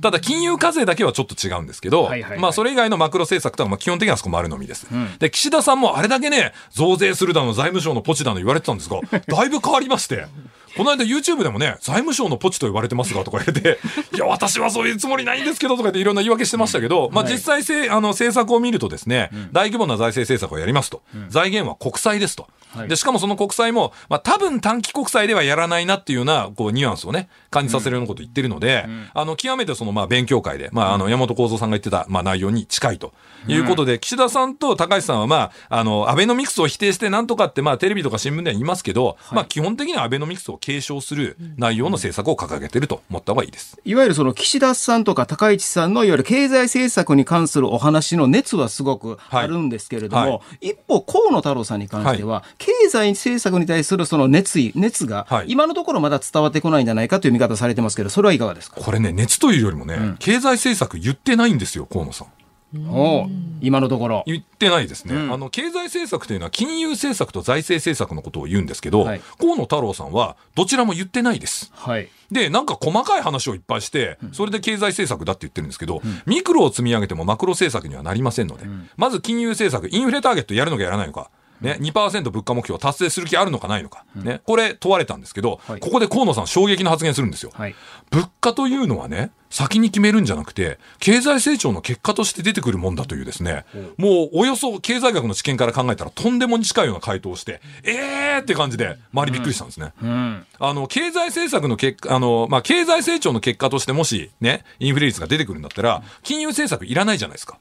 [0.00, 2.40] ただ金融課税だけはちょっと違うんですけど、はいはいはい。
[2.40, 4.88] まあそれ以外のマクロ政策とかまあ基本的にはそこ丸飲みです、
[5.20, 10.26] で岸田さんもあれだけね増税するだの財務省のポチだの言われてたんですが だいぶ変わりまして
[10.76, 13.78] この間 YouTube でもね財務省のポチと言われてますがとか言って
[14.14, 22.48] いや私はそういうつもりないんですけどとか言っていろんな言い訳してましたけど、まあ実際せあの政策を見るとですね、大規模な財政政策をやりますと、財源は国債ですと、
[22.88, 33.12] でしかもその国債も、まあ、多分短期国債ではやらないなっていうようなこうニュアンスをね感じさせるようなことを言ってるので、あの極めてそのまあ勉強会で、まあ、あの山本幸三さんが言ってたまあ内容に近いと。
[33.48, 43.78] いうことで、岸田さんと高橋さんは、まあ、あのアベノミクスを否定してなんとかって、まあ、テレビとか新聞では言いますけど、まあ、基本的にはアベノミクスを継承する内容の政策を掲げてると思った方がいいです。
[43.84, 50.30] いわゆるその岸田さんとか高市さんのいわゆる経済政策に関するお話の熱はすごくあるんですけれども、はい。
[50.32, 55.46] は一方、河野太郎さんに関しては、経済政策に対するその熱意、熱がはい。
[55.46, 58.80] 今のところまだ伝わってこないんじゃないかという見方されてますけど、それはいかがですか？
[58.80, 62.26] これね熱というよりもね、経済政策言ってないんですよ河野さん。
[62.74, 63.28] おう
[63.60, 64.24] 今のところ。
[64.26, 71.70] 言ってないですね、うんあの経済政策というのは金融政策と財政政策のことを言うんですけど、はい河野太郎さんはどちらも言ってないです。
[71.74, 72.08] はい。
[72.30, 81.30] でなんか細かい話をいっぱいしてそれで経済政策だって言ってるんですけど、ミクロを積み上げてもマクロ政策にはなりませんので、まず金融政策インフレターゲットやるのかやらないのか。
[81.60, 87.50] ね、2%物価目標を達成する気あるのかないのか、ね、これ問われたんですけど、はいここで河野さん衝撃の発言するんですよ。
[87.54, 87.74] はい。
[88.10, 93.64] 物価というのはね、先に決めるんじゃなくて、経済成長の結果として出てくるもんだというですね、
[93.96, 99.92] もうおよそ経済学の知見から考えたらとんでもに近いような回答をして、えーって感じで周りびっくりしたんですね。
[100.02, 100.46] うん。
[100.58, 107.58] あの、経済政策の結果、あの、まあ、経済成長の結果としてもしね、インフレ率が出てくるんだったら、金融政策いらないじゃないですか。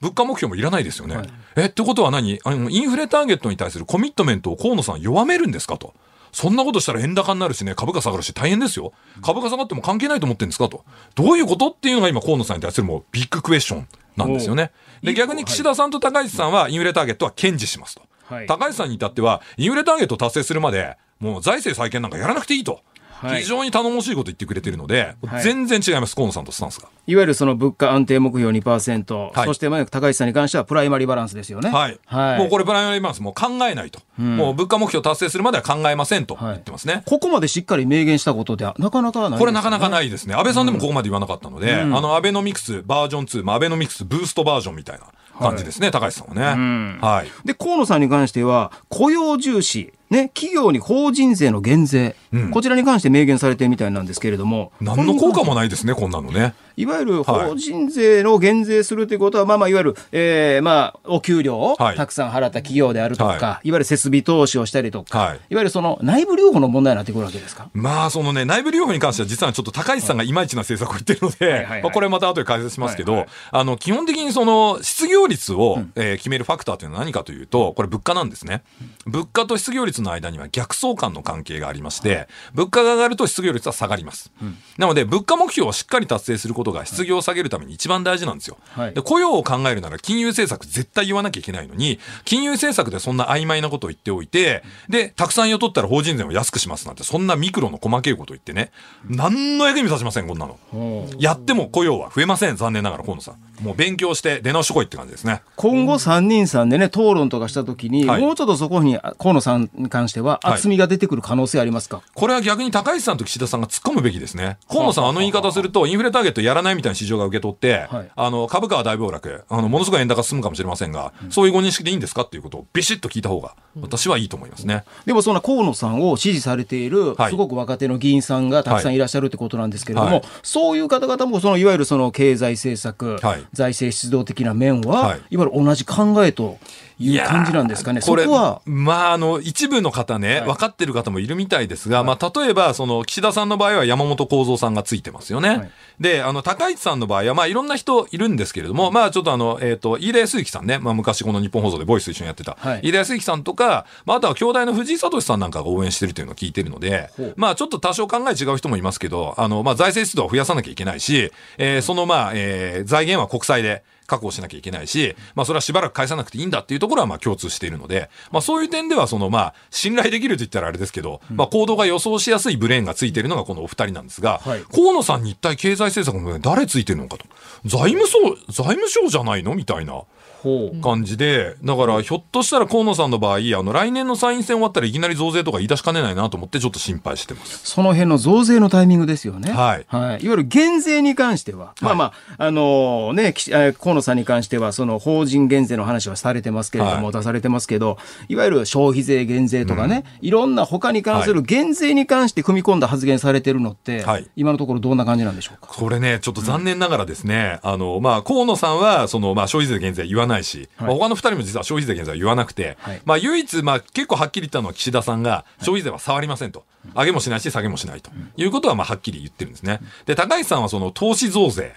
[0.00, 1.16] 物価目標もいらないですよね。
[1.56, 2.40] え、ってことは何？
[2.44, 5.94] あの、インフレターゲットに対するコミットメントを河野さん弱めるんですかと。
[6.32, 8.92] そんなことしたら円高になるしね、株価下がるし大変ですよ。
[9.22, 10.68] 株価下がっても関係ないと思ってるんですか？
[10.68, 10.84] と。
[11.14, 14.72] どういうことっていうのが今河野さんに対するもうビッグクエスチョンなんですよね。
[15.02, 18.02] で、逆に岸田さんと高市さんはインフレターゲットは堅持しますと。
[18.34, 22.80] はい高市さんに至っては、インフレターゲットを達成するまで、もう財政再建なんかやらなくていいと。
[23.22, 26.88] はい非常に頼もしいこと言ってくれてるので、はい全然違います、河野さんとスタンスが。
[27.06, 31.70] いわゆるその物価安定目標2%、はいそしてまあ高市さんに関してはプライマリーバランスですよね。
[31.70, 31.98] はい。
[32.06, 34.00] はいもうこれプライマリーバランスもう考えないと。
[34.18, 37.02] もう物価目標達成するまでは考えませんと言ってますね。
[37.06, 40.34] ここまでしっかり明言したことではなかなかないねこれなかなかないですね。
[40.34, 45.06] 安倍さんでもここまで言わなかったので、あの、アベノミクスバージョン2、まあ、アベノミクスブーストバージョンみたいな
[45.38, 46.98] 感じですね、高市さんはね。
[47.00, 47.46] はい。
[47.46, 52.50] で、河野さんに関しては、雇用重視、ね、企業に法人税の減税、うん。
[52.50, 56.54] こちらに関して明言されてるみたいなんですけれども、何の効果もないですね、こんなのね。
[56.76, 61.96] いわゆる法人税の減税するということは、まあまあ、いわゆる、えーまあ、お給料をはい。
[61.96, 63.42] たくさん払った企業であるとか、、はい。
[63.42, 65.40] わゆる設備投資をしたりとか、はい。
[65.50, 67.68] い、わゆるその内部留保の問題になってくるわけですか？
[67.72, 78.62] まあ、そのね、内部留保に関しては実はちょっと高市さんがいまいちな政策を言ってるのではいはいはい、まあこれまた後で解説しますけどはいはい、あの、基本的にその失業率をえー決めるファクターというのは何かというと、これ物価なんですね。
[79.06, 84.32] 物価と失業率の間には逆相関の関係がありまして、物価が上がると失業率は下がります。
[84.78, 88.58] なので、物価目標をしっかり達成することが失業を下げるために一番大事なんですよ。
[88.74, 98.70] はいで雇用を考えるなら金融政策絶対言わなきゃいけないのに、金融政策でそんな曖昧なことを言っておいて、で、たくさん雇ったら法人税を安くしますなんて、そんなミクロの細けいこと言ってね、
[99.08, 101.08] 何の役にも立ちません、こんなの。
[101.18, 103.36] やっても雇用は増えません、残念ながら、河野さん。
[103.62, 105.42] もう勉強して出直してこいって感じですね。
[105.56, 110.54] 今後3人さんでね、討論とかしたときに、はいもうちょっとそこに河野さんに関してははい。
[110.54, 114.56] 厚みが出てくる可能性ありますか、これは逆に高市さんと岸田さんが突っ込むべきですね。
[114.68, 118.10] 河野さん、あの言い方すると、インフレターゲットやらないみたいな市場が受け取って、はい。
[118.14, 124.84] あの株価は大暴落、あのものすごい円高進むかもしれませんが、そういうご認識でいいんですかっていうことをビシッと聞いた方が、私はいいと思いますね。
[125.06, 127.30] でもそんな河野さんを支持されている、はい。
[127.30, 130.22] すごく若手の議員さんがたくさんいらっしゃるってことなんですけれども、はい。
[130.42, 133.44] そういう方々もそのいわゆるその経済政策、はい。
[133.52, 135.20] 財政出動的な面は、はい。
[135.30, 136.58] い、わゆる同じ考えと
[136.98, 138.00] いう感じなんですかね。
[138.00, 145.70] そこれこは、まあ、あの、一部の方ね、分かってる方もいるみたいですが、まあ、例えば、その、岸田さんの場合は山本幸三さんがついてますよね。
[145.98, 152.80] で、あの、高市さんの場合は、まあ、いろんな人いるんですけれども、まあ、ちょっとあの、えっ、と、飯田康之さんね、まあ、昔この日本放送でボイスと一緒にやってた、はい。
[152.82, 163.82] 飯田康之さんとか、まあ、あとは兄弟の藤井聡さんなんかが応援してるというのを聞いてるのでまあ、ちょっと多少考え違う人もいますけど、あの、まあ、財政出動を増やさなきゃいけないし、えーその、まあ、えー財源は国債で、
[164.12, 177.24] 確保しなきゃいけないし、まあそれはしばらく返さなくていいんだっていうところはまあ共通しているので、まあそういう点ではそのまあ信頼できると言ったらあれですけど、まあ行動が予想しやすいブレーンがついているのがこのお二人なんですが、はい河野さんに一体経済政策の誰ついてるのかと。
[177.64, 178.18] 財務省、
[178.50, 180.02] 財務省じゃないのみたいな。
[180.42, 180.80] ほう。
[180.80, 187.60] 感じで、だからひょっとしたら河野さんの場合、あの来年の参院選終わったらいきなり増税とか言い出しかねないなと思ってちょっと心配してます。
[187.64, 189.52] その辺の増税のタイミングですよね。
[189.52, 190.24] はいはい。
[190.24, 192.04] いわゆる減税に関しては、まあま
[192.36, 205.68] あ、あのね、きえー河野さんに関しては、その法人減税の話はされてますけれども、はい出されてますけど、いわゆる消費税減税とかね、いろんな他に関する減税に関して組み込んだ発言されてるのって、はい今のところどんな感じなんでしょうか？
[205.68, 210.88] これね、ちょっと残念ながらですね、あの、まあ、河野さんは、その、まあ、消費税減税は言わないし、はい。
[210.88, 213.02] まあ他の二人も実は消費税減税は言わなくて、はい。
[213.04, 216.64] まあ、唯一、まあ、結構はっきり言ったのは岸田さんが、消費税は触りませんと。
[216.94, 218.10] 上げもしないし、下げもしないと。
[218.36, 219.80] いうことは、まあ、はっきり言ってるんですね。
[220.06, 221.74] で、高市さんはその、投資増税、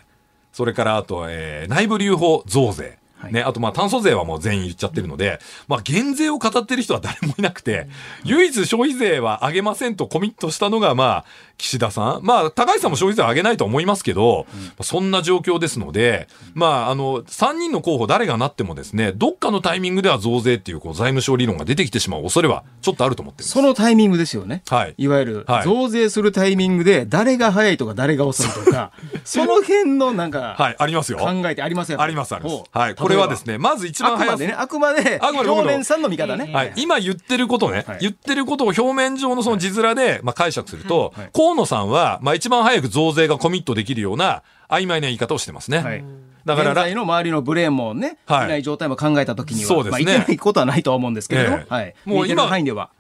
[0.54, 3.34] それから、あと、えー内部留保増税、はい。
[3.34, 7.88] ね、あとまあ炭素税はもう全員言っちゃってるので、まあ減税を語ってる人は誰もいなくて、
[8.24, 11.26] 唯一消費税は上げませんとコミットしたのがまあ
[11.58, 12.20] 岸田さん。
[12.24, 14.46] まあ高市さんも消費税は上げないと思いますけど、
[14.82, 23.44] そんな状況ですので、まああの3人の候補誰がなってもですね、どっかのタイミングでは増税っていうこう財務省理論が出てきてしまう恐れはちょっとあると思って。
[23.44, 24.64] そのタイミングですよね。
[24.68, 24.96] はい。
[24.98, 28.92] いわゆるはい増税するタイミングで誰が早いとか誰が遅いとか、
[29.24, 31.18] その辺のなんかはい、ありますよ。
[31.18, 32.02] 考えてありますよ。
[32.02, 32.96] ありますありますはい。
[32.96, 36.50] これはですね、まず一番早あくまでね、あくまであくまで表面さんの見方ね。
[36.54, 45.78] はい、今言ってることね、はい言ってることを表面上のその字面で、まあ、解釈すると、はい河野さんは、まあ、一番早く増税がコミットできるような曖昧な言い方をしてますね。
[45.78, 46.04] はい。
[46.44, 48.46] だから現在の周りのブレーンもね、はい。
[48.46, 50.06] いない状態も考えたときには、そうですね。
[50.06, 51.74] まあ、いけないことはないとは思うんですけれども、ええ。
[51.74, 52.46] はい、もう今。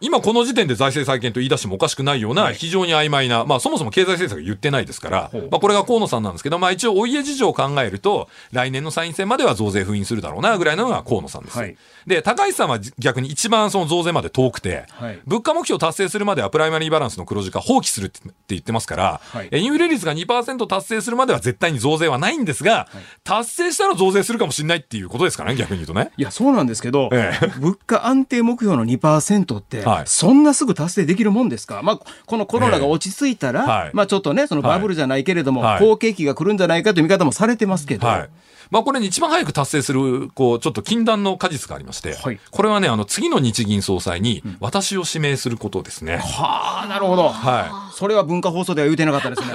[0.02, 2.56] 今この時点で財政再建と言い出してもおかしくないような、はい。
[2.56, 11.58] 非常に曖昧な、まあそもそも経済政策言ってないですからまあこれが河野さんなんですけど、まあ一応お家事情を考えると、来年の参院選までは増税封印するだろうな、ぐらいなのが河野さんです。
[11.58, 11.76] はい
[12.08, 15.20] で、高市さんは逆に一番その増税まで遠くて、はい。
[15.26, 19.50] 物価目標達成するまではプライマリーバランスの黒字化放棄するって言ってますから、はい。
[19.52, 22.88] えインフレ率が2%達成するまでは絶対に増税はないんですが、
[23.24, 26.12] 達成したら増税するかもしれないっていうことですからね、逆に言うとね。
[26.18, 27.48] いや、そうなんですけど、ええ。
[27.60, 30.04] 物価安定目標の2%って、はい。
[30.06, 35.80] そんなすぐ達成できるもんですか、まあ、このコロナが落ち着いたら、えまあ、ちょっとね、そのバブルじゃないけれども、はい。
[35.80, 38.30] 好景気が来るんじゃないかという見方もされてますけど、はい。
[38.72, 46.18] まあこれに一番早く達成する、こう、ちょっと禁断の果実がありまして、はいこれはね、あの、次の日銀総裁に私を指名することですね。
[46.18, 47.30] はあ、なるほど。
[47.30, 49.48] はそれは文化放送では言うてなかったですね。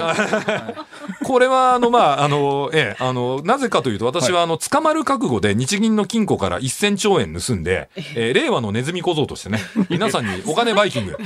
[1.21, 1.25] い。
[1.25, 9.59] これは、あの、まあ、あの、ええ、あの、なぜかというと、私は、あの、捕まる覚悟で日銀の金庫から1000兆円盗んで、えー令和のネズミ小僧としてね、
[9.89, 11.17] 皆さんにお金バイキング、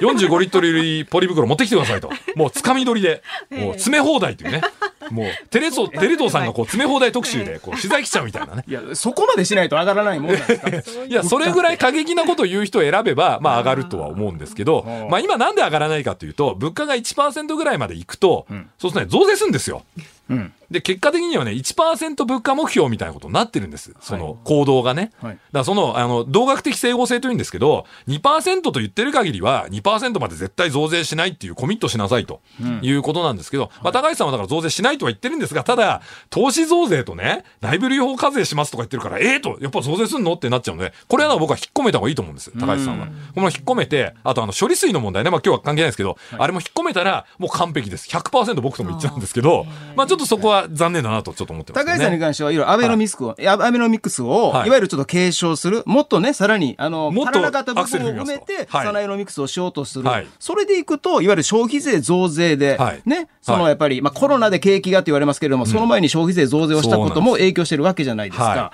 [0.00, 2.10] 45リットル入りポリ袋持ってきてくださいと。
[2.36, 4.62] もう、掴み取りで、 もう、詰め放題というね。
[5.10, 8.64] もう、テレソ、テレ東さんがこう、詰め放題特集で、こう、取材来ちゃうみたいなね。
[8.66, 11.04] いや、そこまでしないと上がらないもんなんですか。
[11.04, 18.46] いや、それぐらい過激なことを言う人を選べば、まあ上がるとは思うんですけど、まあ今なんで上がらないかというと、物価が1%ぐらいまでいくと、
[18.78, 19.82] そうするとね、増税するんですよ。
[20.30, 20.52] うん。
[20.74, 23.94] で、結果的にはね、1%物価目標みたいなことになってるんです。
[24.00, 25.12] その行動がね。
[25.20, 32.40] はいだからその、あの、同学的整合性というんですけど、2%と言ってる限りは、2%まで絶対増税しないっていうコミットしなさいと
[32.82, 42.50] いうことなんですけど、まあ高橋さんはだから増税しないとは言ってるんですが、ただ、投資増税とね、内部留保課税しますとか言ってるから、ええと、やっぱ増税すんのってなっちゃうので、これは僕は引っ込めた方がいいと思うんです。
[42.58, 43.06] 高橋さんは。
[43.34, 48.08] この引っ込めて、あとあの、処理水の問題ね、まあ今日は関係ないですけど、あれも引っ込めたら、もう完璧です。
[48.08, 51.92] 100%僕とも一致なんですけど、まあちょっとそこは残念だなとちょっと思ってます、ね。
[51.92, 53.42] 高橋さんに関しては、いろいろアベノミスクを、い。
[53.42, 54.68] やアベノミクスを、はい。
[54.68, 58.86] い、わゆるちょっと継承する、もっとね、さらに、あの、もっと足らなかった部分を埋めて、はい。
[58.86, 60.08] サナエノミクスをしようとする。
[60.08, 60.26] はい。
[60.38, 63.02] それでいくと、いわゆる消費税増税で、はい。
[63.04, 68.44] ね、そのはいやっぱり、まあコロナで景気がって言われますけれども、その前に消費税増税をしたことも影響してるわけじゃないですか。
[68.44, 68.72] は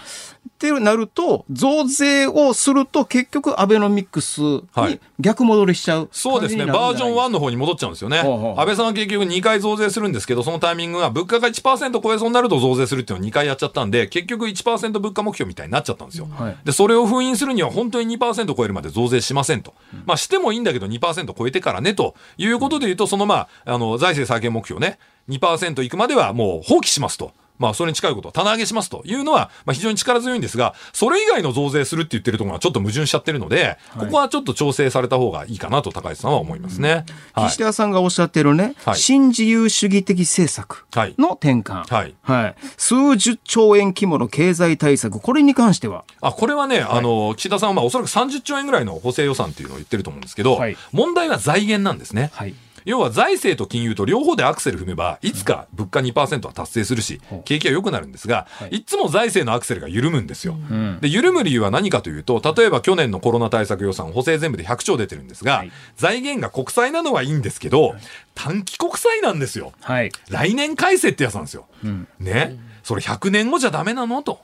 [0.48, 6.66] ってなると、増税をすると、結局、アベノミクスはいに逆戻りしちゃうそうですね。
[6.66, 8.18] バージョン1の方に戻っちゃうんですよね。
[8.18, 16.28] 安倍さんは結局2回増税するんですけど、そのタイミングが物価が1%超えそうになると増税するっていうのを2回やっちゃったんで、結局1%物価目標みたいになっちゃったんですよ。
[16.30, 19.74] はいで、それを封印するには本当に2%超えるまで増税しませんと。
[20.04, 27.32] まあしてもいいんだけど2%超えてからねということで言うと、そのまあ、あの、財政再建目標ね、2%いくまではもう放棄しますと。
[27.60, 37.04] まあ、それに近いことを棚上げしますというのは、まあ、非常に力強いんですが、それ以外の増税するって言ってるところがちょっと矛盾しちゃってるので、ここはちょっと調整された方がいいかなと高市さんは思いますね。
[37.34, 37.48] はい。
[37.48, 38.96] 岸田さんがおっしゃってるね、はい。
[38.96, 40.86] 新自由主義的政策。
[40.94, 41.14] はい。
[41.18, 42.14] の転換、はい。
[42.22, 42.54] はい。
[42.78, 50.76] 数十兆円規模の経済対策、これに関しては、あこれはね、あの岸田さんはまあおそらく30兆円ぐらいの補正予算っていうのを言ってると思うんですけど、はい。
[50.92, 52.30] 問題は財源なんですね。
[52.32, 52.54] はい
[52.90, 60.56] 要は財政と金融と両方でアクセル踏めば、いつか物価2%は達成するし、景気は良くなるんですが、いつも財政のアクセルが緩むんですよ。
[61.00, 65.64] で、緩む理由は何かというと、例えば去年のコロナ対策予算、補正全部で100兆出てるんですが、
[65.96, 67.94] 財源が国債なのはいいんですけど、
[68.34, 69.72] 短期国債なんですよ。
[69.80, 71.66] はい来年改正ってやつなんですよ。
[72.18, 72.58] ね。
[72.82, 74.22] それ100年後じゃダメなの？
[74.22, 74.40] と。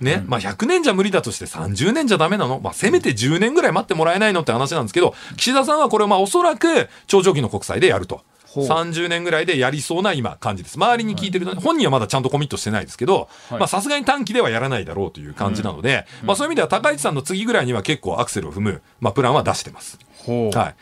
[0.00, 0.24] ね。
[0.26, 2.60] まあ100年じゃ無理だとして30年じゃダメなの。
[2.60, 8.22] まあせめて10年ぐらい待ってもらえないのって話なんですけど、岸田さんはこれをまあおそらく長長期の国債でやると。
[8.46, 8.66] ほう。
[8.66, 10.76] 30年ぐらいでやりそうな今感じです。
[10.76, 19.98] 周りに聞いてると、本人はまだちゃんとコミットしてないですけど、まあさすがに短期ではやらないだろうという感じなので、まあそういう意味では高市さんの次ぐらいには結構アクセルを踏む、まあプランは出してます。
[20.26, 20.74] はい。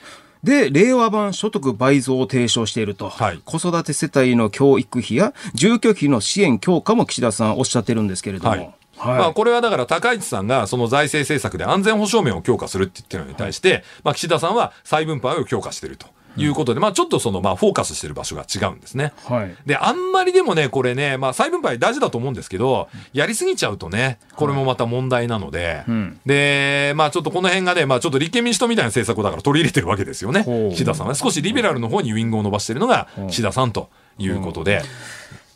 [0.42, 3.40] で、令和版所得倍増を提唱していると、はい。
[3.44, 9.18] 子育て世帯の教育費や住居費の支援強化も岸田さんおっしゃってるんですけれども、はいはい。
[9.18, 19.12] まあ、これはだから高市さんがその財政政策で安全保障面を強化するって言ってるのに対して、まあ、岸田さんは再分配を強化してるということで、まあ、ちょっとそのまあフォーカスしてる場所が違うんですね。
[19.24, 19.56] はい。
[19.66, 26.20] で、あんまりでもね、これね、まあ、再分配大事だと思うんですけど、やりすぎちゃうとね、これもまた問題なので、ん。
[26.26, 30.44] で、まあ、ちょっとこの辺がね、まあ、ちょっと立憲民主党みたいな政策をだから取り入れてるわけですよね。
[30.72, 31.12] 岸田さんは。
[31.12, 34.82] ね少しリベラルの方にウイングを伸ばしてるのが岸田さんということで、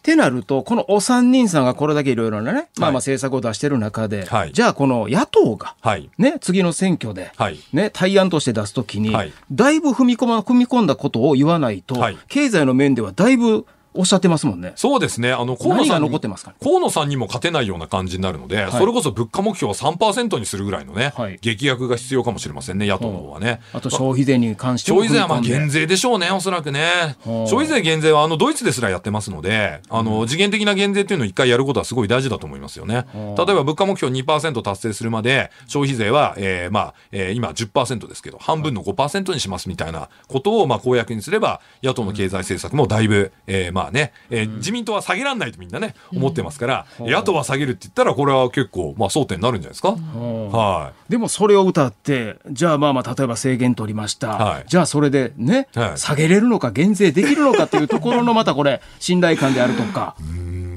[0.02, 6.10] ってなると、このお三人さんがこれだけいろいろなね、まあまあ政策を出してる中で、はいじゃあこの野党が、はい。
[6.18, 7.60] ね、次の選挙で、はい。
[7.72, 13.64] ね、対案として出すときに、はいだいぶ踏み込ま、踏み込んだことを言わないと、はい経済の面ではだいぶ
[13.94, 14.72] おっしゃってますもんね。
[14.76, 15.32] そうですね。
[15.32, 16.50] あの、河野さんに残ってますか？
[16.50, 23.60] ね河野さんにも勝てないような感じになるので、それこそ物価目標を3%にするぐらいのね、はい劇薬が必要かもしれませんね、野党の方はね。
[23.72, 26.80] あと消費税に関しても消費税はまあ減税でしょうね、おそらくね。
[27.24, 33.06] はあ消費税減税はあのドイツですらやってますので、あの次元的な減税っていうのを一回やることはすごい大事だと思いますよね。
[33.14, 49.90] 例えば物価目標2%達成するまで消費税は、えーまあ、えー今10%ですけど、半分の5%にしますみたいなことをまあ公約にすれば、野党の経済政策もだいぶ、えーまあね、えー自民党は下げられないとみんなね、思ってますから、野党は下げるって言ったらこれは結構まあ争点になるんじゃないですか？
[49.92, 51.12] はい。
[51.12, 54.28] でもそれを歌って、じゃあまあまあ、例えば制限取りました。
[54.28, 60.14] はいじゃあそれでね、はい下げれるのか減税できるのかっていうところのまたこれ、 信頼感であるとか。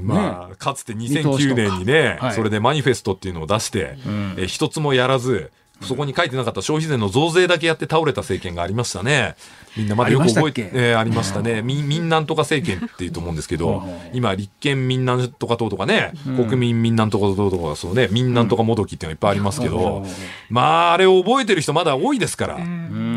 [0.03, 3.97] まあ、かつて見通しと2009か年にね、はいそれでマニフェストっていうのを出して、
[4.37, 5.51] え一つもやらず、
[5.81, 9.35] そこに書いてなかった消費税の増税だけやって倒れた政権がありましたね。
[9.77, 11.61] みんなまだよく覚えて、えーありましたね。
[11.61, 20.05] 民民なんとか政権っていうと思うんですけど、今、立憲民なんとか党とかね、国民民なんとか党とか、そうね、民なんとかもどきっていうのがいっぱいありますけど、
[20.49, 22.57] まあ、あれを覚えてる人まだ多いですから、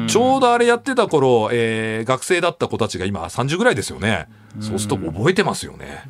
[0.08, 4.26] ちょうどあれやってた頃、えー学生だった子たちが今30ぐらいですよね。
[4.60, 6.02] そうすると覚えてますよね。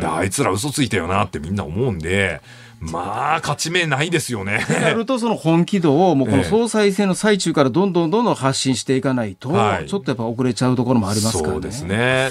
[0.00, 2.40] であいつら嘘ついたよなってみんな思うんで、
[2.80, 4.64] まあ、勝ち目ないですよね。
[4.80, 11.52] なると、その本気度を、もうこのええ総裁選の最中からどんどんどんどん発信していかないと、はいちょっとやっぱ遅れちゃうところもありますからね。
[11.54, 12.30] そうですね。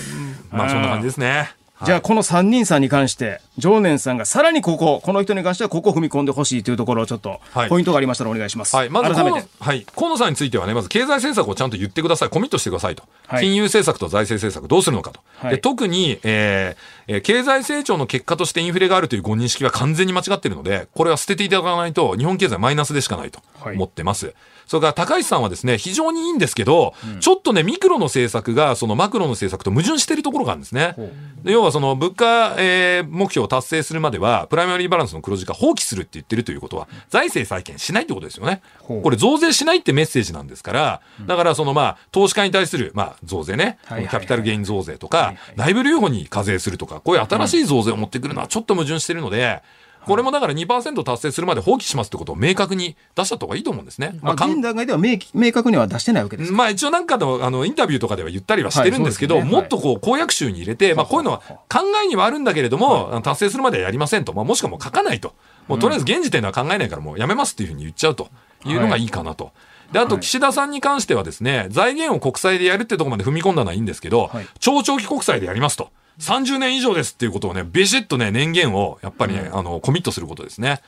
[0.52, 1.52] まあ、そんな感じですね。
[1.86, 8.75] じゃあ、この3人さんに関して、常念さんがさらにここ、この人に関してはここを踏み込んでほしいというところをちょっとはい、ポイントがありましたらお願いします。
[8.75, 9.39] はい、まず改めて。
[9.39, 13.43] 河野はい、河野さんについてはね、まず経済政策をちゃんと言ってください、コミットしてくださいと、はい。
[13.43, 15.51] 金融政策と財政政策どうするのかと、はい。
[15.51, 24.34] で特に、えーえー経済成長の結果としてインフレがあるというご認識は完全に間違っているので、これは捨てていただかないと、日本経済マイナスでしかないとはい思ってます。
[24.68, 30.95] それから高市さんはですね、非常にいいんですけど、ちょっとね、ミクロの政策がそのマクロの政策と矛盾しているところがあるんですね。
[31.43, 38.61] で要はその物価、えー目標を達成するまでは、プライマリーバランスの黒字化放棄するって言ってるということは、財政再建しないってことですよね。
[39.03, 49.61] これ増税しないってメッセージなんですから、だからそのまあ、投資家に対する、まあ、増税ね、キャピタルゲイン増税とか、内部留保に課税するとか、こういう新しい増税を持ってくるのはちょっと矛盾してるので、
[50.08, 54.18] これもだから2%達成するまで放棄しますってことを明確に出した方がいいと思うんですね。
[54.22, 56.51] まあ、現段階では明明確には出してないわけです。
[56.51, 59.43] まあ一応なんかのあのインタビューとかでは言ったりはしてるんですけど、はい。
[59.43, 65.34] ねもっとこう公約集に入れて、まあこういうのは考えにはあるんだけれども、あの達成するまではやりませんと、まあもしくはもう書かないと。
[65.68, 68.30] もうとりあえず現時点では考えないからもうやめますっていうふうに言っちゃうと。
[68.66, 69.51] いうのがいいかなと。
[69.91, 74.47] で、あと岸田さんに関してはですね、財源を国債でやるってところまで踏み込んだのはいいんですけど、はい。
[74.60, 75.91] 超長期国債でやりますと。
[76.20, 80.82] 30年以上ですっていうことをね、ビシッとね、年限をやっぱりね、あの、コミットすることですね。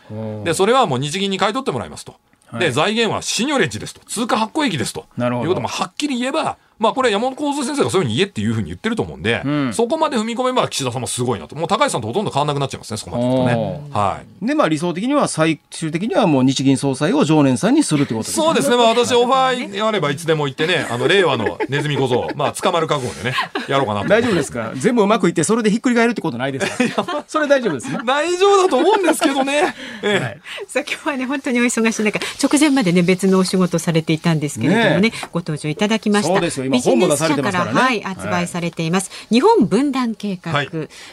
[0.43, 2.15] で、それはもう日銀に買い取ってもらいますと。
[2.57, 4.01] で、財源はシニョレッジですと。
[4.05, 5.05] 通貨発行益ですと。
[5.17, 11.55] なるほどいうこともはっきり言えば、まあこれ山本幸三先生がそういうふうに言えっていうふうに言ってると思うんで、うんそこまで踏み込めば岸田さんもすごいなと。
[11.55, 13.81] もう高市さんとほとんど変わんなくなっちゃいますね、そこまでいくとね。
[13.91, 14.45] はい。
[14.45, 18.77] で、まあ理想的には最終的にはもう日銀総裁を常年さんにするってことですねそうですね。
[18.77, 23.35] まあ私オファーあればいつでも行ってね、 あの令和のネズミ小僧、まあ捕まる覚悟でね、
[23.67, 24.07] やろうかなと。
[24.07, 24.71] 大丈夫ですか？
[24.75, 27.23] 全部うまくいってそれでひっくり返るってことないですか？
[27.27, 27.99] それ大丈夫ですね？
[28.05, 29.75] 大丈夫だと思うんですけどね。
[30.01, 37.79] ええさあ今日はね本当にお忙しい中直前までね別のお仕事されていたんですけれどもねねご登場いただきましたそうですよ今ビジネス社本も出されてますからね。
[37.79, 40.69] はい発売されています、日本分断計画、はい。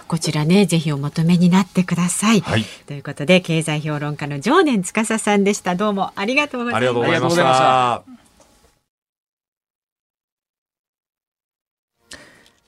[0.09, 2.65] こちらねぜひお求めになってください、はい。
[2.87, 5.75] ということで経済評論家の常年司さんでした。
[5.75, 8.17] どうもありがとうございまありがとうございましありがとうございまた。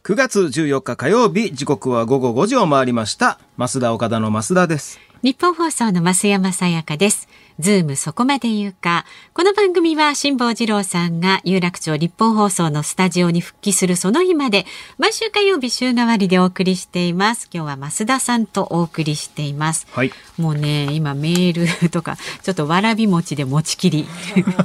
[0.09, 3.39] 9月14日火曜日時刻は午後5時を回りました。
[3.59, 4.99] 増田岡田の増田です。
[5.23, 7.29] 日本放送の増山さやかです。
[7.59, 9.05] ズームそこまで言うか。
[9.35, 14.65] この番組は辛坊治郎さんが有楽町日本放送のスタジオに復帰するその日まで
[14.97, 17.49] 毎週火曜日週替わりでお送りしています。
[17.53, 19.89] 今日は増田さんとお送りしています。
[19.91, 24.09] はいもうね、今メールとかちょっとわらび餅で餅切り。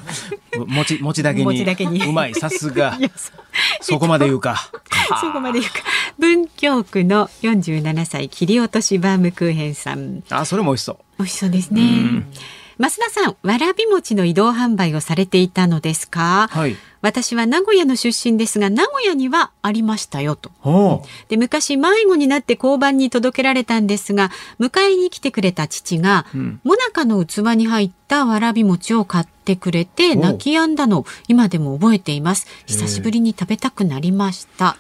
[0.68, 3.00] 餅餅だけに餅だけにうまいさすが
[3.82, 4.70] そこまで言うか
[5.20, 5.80] そこまで言うか。
[6.20, 10.24] 文京区の47歳切り落としバームクーヘンさん。
[10.30, 11.82] あそれも美味しそう美味しそうですね。
[12.84, 16.50] 増田さん、わらび餅の移動販売をされていたのですか？
[16.52, 20.52] はい私は名古屋の出身ですが、名古屋にはありましたよと。
[20.62, 32.48] ほで、昔迷子になって交番に届けられたんですが、迎えに来てくれた父が、んもなかの器に入ったわらび餅を買ってくれて、泣き止んだのを今でも覚えています。
[32.68, 34.78] 久しぶりに食べたくなりました。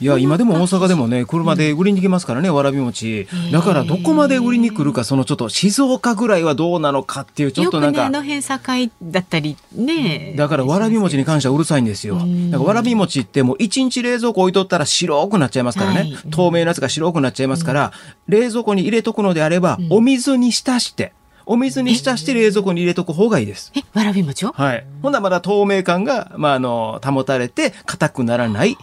[0.00, 10.34] いや今でも大阪でもね車で売りに来ますからねわらび餅だからどこまで売りに来るかそのちょっと静岡ぐらいはどうなのかっていうちょっとなんかの辺境だったりね。
[10.36, 12.16] だからわらび餅に関してはうるさいんですよ。
[12.16, 15.96] だからわらび餅ってもう一日冷蔵庫置いとったら白くなっちゃいますからね。
[16.00, 17.92] はい透明なやつが白くなっちゃいますから、
[18.28, 21.12] 冷蔵庫に入れとくのであれば、お水に浸して、
[21.46, 23.72] お水に浸して冷蔵庫に入れとく方がいいです。
[23.74, 24.52] え、わらび餅を？
[24.52, 24.84] はい。
[25.02, 28.76] ほんならまだ透明感が、まあ、あの、保たれて、硬くならない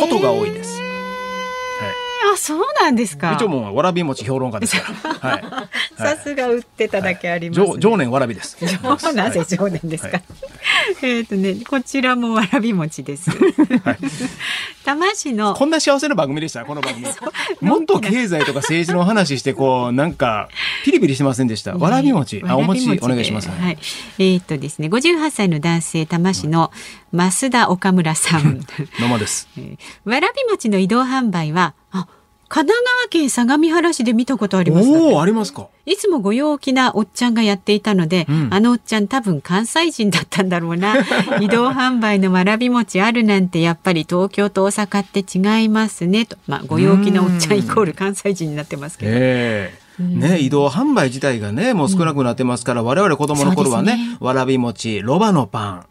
[0.00, 0.97] ことが多いです。
[2.34, 3.32] あ、そうなんですか。
[3.32, 5.14] 一応もうわらび餅評論家ですから。
[5.30, 5.44] はい。
[5.96, 7.66] さすが売ってただけあります、ね。
[7.66, 8.56] 常常年わらびです。
[9.14, 10.10] なぜ常年ですか。
[10.10, 10.22] はい
[11.02, 13.30] えっとね、こちらもわらび餅です。
[14.84, 17.06] 多摩市のこんな幸せな番組でした、この番組。
[17.60, 20.48] もっと経済とか政治の話して、こう、なんか、
[20.84, 21.76] ピリピリしてませんでした。
[21.76, 22.42] わらび餅。
[22.46, 23.48] あ、お餅、お願いします。
[23.48, 23.78] はい。
[24.18, 26.72] えーっとですね、58歳の男性多摩市の
[27.12, 28.60] 増田岡村さん。
[29.00, 29.48] 野間です。
[29.58, 32.06] えーわらび餅の移動販売は、あ、
[32.48, 34.88] 神奈川県相模原市で見たことあります。
[34.88, 35.68] おお、ありますか。
[35.84, 40.96] いつもご陽気なおっちゃんがやっていたので、うんあのおっちゃん多分関西人だったんだろうな。
[41.40, 46.36] 移動販売のわらび餅あるなんてやっぱり東京と大阪って違いますねと。
[46.46, 49.12] まあご陽気なおっちゃんイコール関西人になってますけど。
[49.14, 55.86] ええね、移動販売自体がね、もう少なくなってますから、我々子供の頃はね、ねわらび餅、ロバのパン。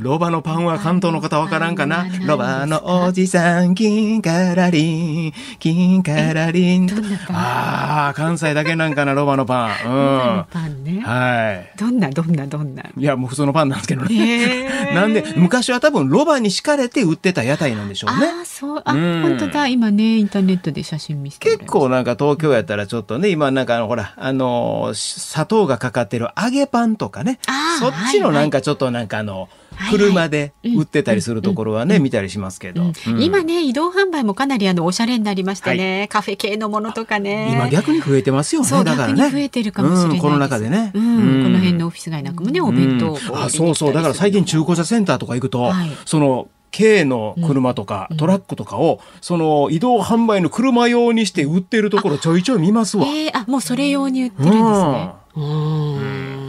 [0.00, 2.06] ロバのパンは関東の方わからんかな？
[2.26, 6.88] ロバのおじさん、金からりん、金からりん。
[7.28, 10.46] ああ、関西だけなんかな、ロバのパン。
[10.50, 11.00] パンねうん。。
[11.02, 11.78] はい。
[11.78, 12.82] どんなどんなどんな？
[12.96, 14.70] いや、もう普通のパンなんですけどね。
[14.94, 18.26] なんで、昔は多分ロバに敷かれて売ってた屋台なんでしょうね。
[18.26, 27.76] ああそうあうん本当だ今ねインターネットで写真見せて結構なんか東京やったらちょっとね、今なんかほら、あのー、砂糖がかかってる揚げパンとかねあ。
[27.78, 29.50] ーそっちのなんかちょっとなんかあの、はいはい
[29.90, 32.92] 車で売ってたりするところはね、見たりしますけど。
[33.18, 37.50] 今ね移動販売もかなりあのおしゃれになりましてね、カフェ系のものとかね。
[37.52, 38.70] 今逆に増えてますよね。
[38.84, 39.14] だからね。
[39.14, 40.92] 逆に増えてるかもしれないです、うん、コロナ禍でね。
[40.94, 43.92] うんこの辺のオフィス街なんかもね、お弁当あ、そうそう。
[43.92, 45.90] だから最近中古車センターとか行くと、はい。
[46.04, 53.06] その、軽の車とか、トラックとかを、その移動販売の車用にして売ってるところちょいちょい見ますわ。
[53.06, 55.12] えー、あもうそれ用に売ってるんですね。
[55.36, 55.98] うー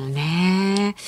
[0.09, 0.13] ん。
[0.13, 1.01] ねえ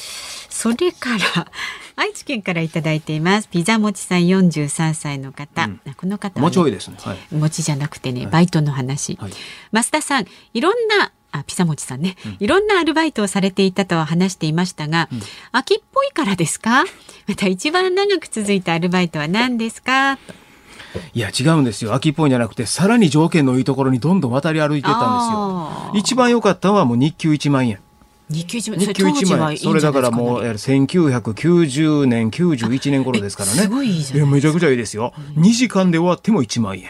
[0.50, 1.52] それから
[1.96, 6.98] 愛知県からいただいていますピザもちさん43歳の方、うんこの方は、ね、もうちょいですね。
[7.00, 7.18] はい。
[7.36, 9.18] 餅じゃなくてね、バイトの話。
[9.22, 9.32] はい
[9.72, 15.10] 増田さん、いろんな、あ、ピザもちさんね、いろんなアルバイトをされていたとは話していましたが、
[15.52, 16.84] 秋っぽいからですか？
[17.28, 20.18] また一番長く続いたアルバイトは何ですか？
[20.18, 20.34] と
[21.14, 21.94] いや、違うんですよ。
[21.96, 25.92] 秋っぽいんじゃなくて、さらに条件のいいところにどんどん渡り歩いてたんですよ。
[25.96, 27.80] 一番良かったのはもう日給1万円。
[28.30, 29.58] 日給一万日給1万円。
[29.58, 30.54] それだからもう、えー
[30.88, 33.62] 1990年、91年頃ですからね。
[33.62, 35.14] すごいいいじゃないやめちゃくちゃいいですよ。
[35.36, 36.90] 2時間で終わっても1万円。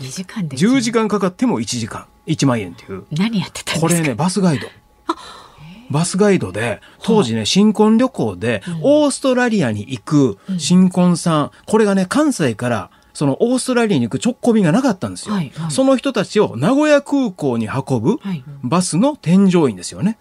[0.00, 2.06] 2時間で10時間かかっても1時間。
[2.26, 3.04] 1万円っていう。
[3.12, 3.80] 何やってたんですか？
[3.80, 4.66] これね、バスガイド。
[5.90, 15.34] バスガイドで、当時ね、新婚旅行で、オーストラリアに行く新婚さん、これがね、関西から、そのオーストラリアに行く直行便がなかったんですよ。
[15.36, 20.18] はいはいその人たちを名古屋空港に運ぶはいバスの添乗員ですよね。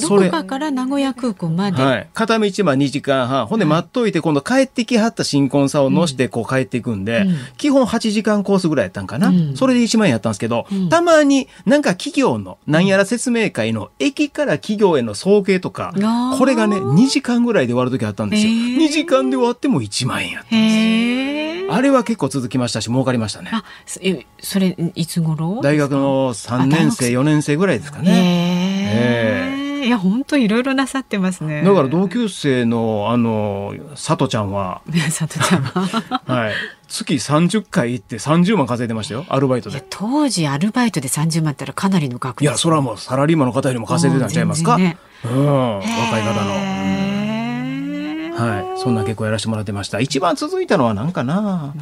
[0.00, 1.82] どこかから名古屋空港まで。
[1.82, 2.08] はい。
[2.14, 3.46] 片道まあ2時間半。
[3.46, 9.28] ほんで待っといて、今度帰ってきはった新婚さんを乗してこう帰っていくんで、うん基本8時間コースぐらいやったんかな。
[9.28, 15.94] うんそれで1万円やったんですけど、うんたまになんか企業の、なんやら説明会の駅から企業への送迎とか
[16.38, 18.50] これがね、2時間ぐらいで終わる時あったんですよ。
[18.50, 20.54] へー2時間で終わっても1万円やった。
[20.56, 21.68] へえ。
[21.70, 23.50] あれは結構続きましたし、儲かりましたね。
[23.52, 25.60] あ、それいつ頃？
[25.62, 28.10] 大学の3年生、4年生ぐらいですかね。
[28.10, 29.64] へえ。
[29.84, 31.62] いや本当いろいろなさってますね。
[31.62, 36.22] だから同級生の、あの、佐藤ちゃんは、 佐藤ちゃんは。
[36.26, 36.54] はい。
[36.88, 39.26] 月30回行って30万稼いでましたよ。
[39.28, 39.84] アルバイトで。
[39.90, 44.76] 当時アルバイトで30万ったらかなりの額いや、それはもうサラリーマンの方よりも稼いでたんちゃいますか？
[44.76, 45.78] うん全うん。
[45.78, 45.84] 若
[46.18, 46.54] い方の。
[46.54, 48.80] へーはい。
[48.80, 50.00] そんな結構やらせてもらってました。
[50.00, 51.74] 一番続いたのは何かな？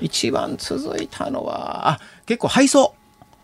[0.00, 2.94] 一番続いたのは、あ、結構配送。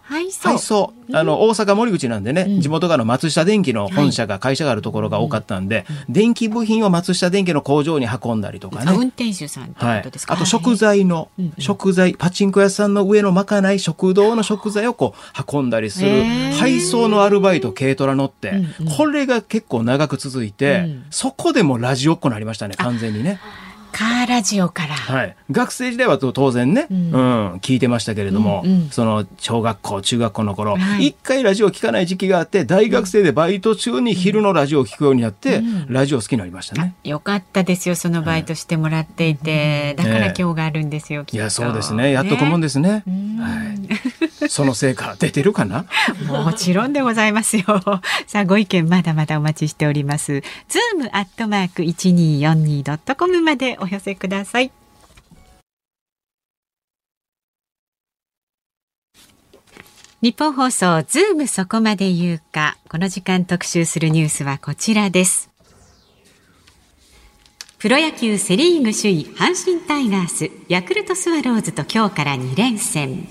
[0.08, 0.52] はいそう。
[0.52, 0.94] 配送。
[1.12, 8.90] あの、大阪森口なんでね、うん地元があの松下電器の本社が、会社があるところが多かったんで、電気部品を松下電器の工場に運んだりとかね。
[8.90, 10.26] あ運転手さんってはいことです。
[10.26, 10.34] か。
[10.34, 16.24] あと食材のうんうん、食材、パチンコ屋さんの上のまかない食堂の食材をこう運んだりする
[16.58, 18.62] 配送のアルバイト軽トラ乗って
[18.96, 23.38] これが結構長く続いてうん、そこでもラジオっ子になりましたね、完全にね。
[23.92, 24.94] カーラジオから。
[24.94, 25.36] はい。
[25.50, 36.94] 学生時代は当然ね、ううんん、聞いてましたけれどもうんうん、その小学校、中学校の頃は、い一回ラジオ聞かない時期があって、大学生でバイト中に昼のラジオを聞くようになってうん、ラジオ好きになりましたね。
[37.04, 42.12] よかったですよそのバイトしてもらっていて、だからええ今日があるんですよ、きっといや、そうですね。
[42.12, 43.02] やっとくもんですね。
[43.06, 43.67] うんはい。
[44.48, 45.86] その成果出てるかな？
[46.26, 47.64] もちろんでございますよ。
[48.26, 50.42] さあ、ご意見まだまだお待ちしております。
[50.68, 54.72] ズームアットマーク一二四二ドットコムまでお寄せください。
[60.20, 62.76] ニッポン放送ズームそこまで言うか。
[62.88, 65.48] この時間特集するニュースはこちらです。
[67.78, 73.28] プロ野球セリーグ首位阪神タイガースヤクルトスワローズと今日から2連戦。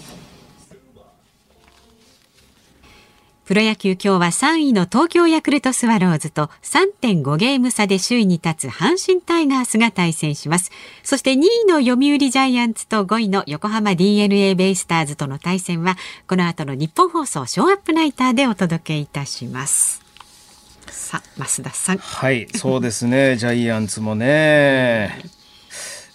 [3.48, 10.70] プロ野球今日は3位の東京ヤクルトスワローズと3.5ゲーム差で首位に立つ阪神タイガースが対戦します。
[11.02, 15.96] そして2位の読売ジャイアンツと5位の横浜 DNA ベイスターズとの対戦は
[16.28, 20.02] この後の日本放送ショーアップナイターでお届けいたします。
[20.88, 22.00] さあ、増田さん。
[22.00, 23.38] はい、そうですね。
[23.40, 25.22] ジャイアンツもね。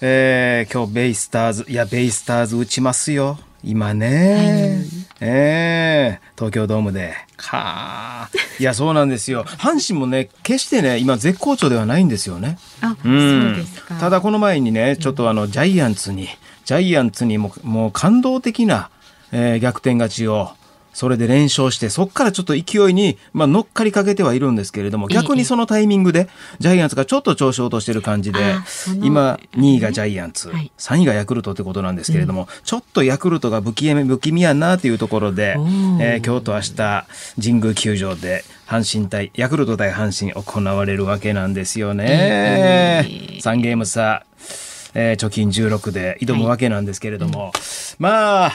[0.02, 3.38] えー、今日ベイスターズ、いや、ベイスターズ打ちますよ。
[3.64, 4.84] 今ね。
[5.20, 7.14] えー、東京ドームで。
[7.36, 8.30] かあ。
[8.58, 9.44] いや、そうなんですよ。
[9.44, 12.58] 阪神もね、決してね、今絶好調ではないんですよね。
[12.80, 13.94] あ、うんそうですか。
[13.96, 16.28] ただこの前にね、ちょっとあの、ジャイアンツに、
[16.64, 18.90] ジャイアンツにも、もう感動的な、
[19.30, 20.50] えー逆転勝ちを、
[20.92, 26.28] それで連勝して、そこからちょっと勢いに、まあ、乗っかりかけてはいるんですけれども、逆にそのタイミングで、
[26.58, 28.38] ジャイアンツがちょっと調子を落としてる感じで
[29.00, 30.70] 今、2位がジャイアンツ、はい。
[30.78, 35.56] 3位がヤクルトってことなんですけれども、ちょっとヤクルトが不気味不気味やなというところで、
[36.00, 37.06] えー今日と明日、
[37.42, 42.04] 神宮球場で、阪神対、ヤクルト対阪神行われるわけなんですよね。
[42.08, 44.24] えー3ゲーム差、
[44.94, 47.52] えー貯金16で挑むわけなんですけれども、
[47.98, 48.52] まあ、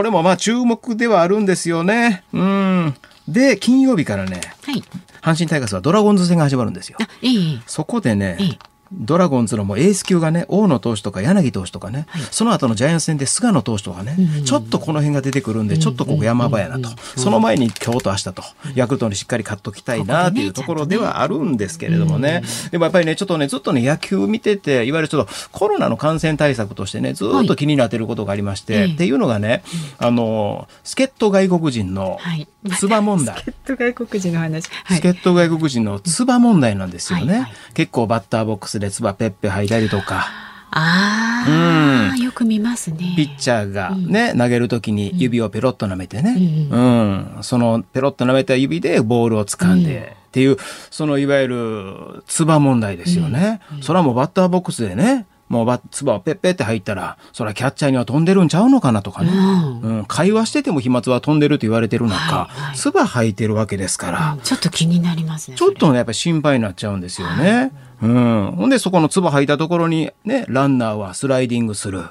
[0.00, 2.24] これもまあ注目ではあるんですよね。
[2.32, 2.94] うん。
[3.28, 4.82] で、金曜日からね、はい。
[5.20, 6.96] 阪神タイガースはドラゴンズ戦が始まるんですよ。
[7.02, 7.62] あ、いい。
[7.66, 8.58] そこでねええ、
[8.92, 16.88] ドラゴンズのもうエース級がね、大野投手とか柳投手とかね、その後のジャイアンツ戦で菅野投手とかね、ちょっとこの辺が出てくるんで、ちょっとここ山場やなと。
[17.16, 18.42] その前に今日と明日と、
[18.74, 22.42] ヤクルトにしっかり勝っときたいなっていうところではあるんですけれどもね。
[22.70, 29.62] でもやっぱりね、ちょっとね、ずっとね、野球見てて、いわゆるちょっとコロナの感染対策としてね、ずっと気になってることがありまして、はいっていうのがね、
[29.98, 32.48] あの、助っ人外国人のはい。
[32.68, 33.38] 唾問題。
[33.38, 34.68] 助っ人外国人の話。
[34.84, 34.96] はい。
[34.96, 37.32] 助っ人外国人の唾問題なんですよね。
[37.32, 40.26] はいはい結構バッターボックスで唾ペッペ吐いたりとか、
[40.72, 43.14] ああ、よく見ますね。
[43.16, 50.56] ピッチャーがね、投げるときに指をペロッと舐めてね、ううん、そのペロッと舐めた指でボールを掴んで、っていう、
[50.90, 53.60] そのいわゆる唾問題ですよね。
[53.82, 59.32] それはもうバッターボックスでね、もうバッ唾をペッペって入ったら、それはキャッチャーには飛んでるんちゃうのかなとかね。
[59.32, 59.80] うん。
[59.80, 62.76] うん、会話してても飛沫は飛んでると言われてる中、はいはい。
[62.76, 65.56] 唾吐いてるわけですから、ちょっと気になりますね。
[65.56, 67.72] ちょっとね、やっぱり心配になっちゃうんですよね。
[68.02, 68.52] うん。
[68.56, 72.04] ほんで、そこの唾吐いたところにね、ランナーはスライディングする。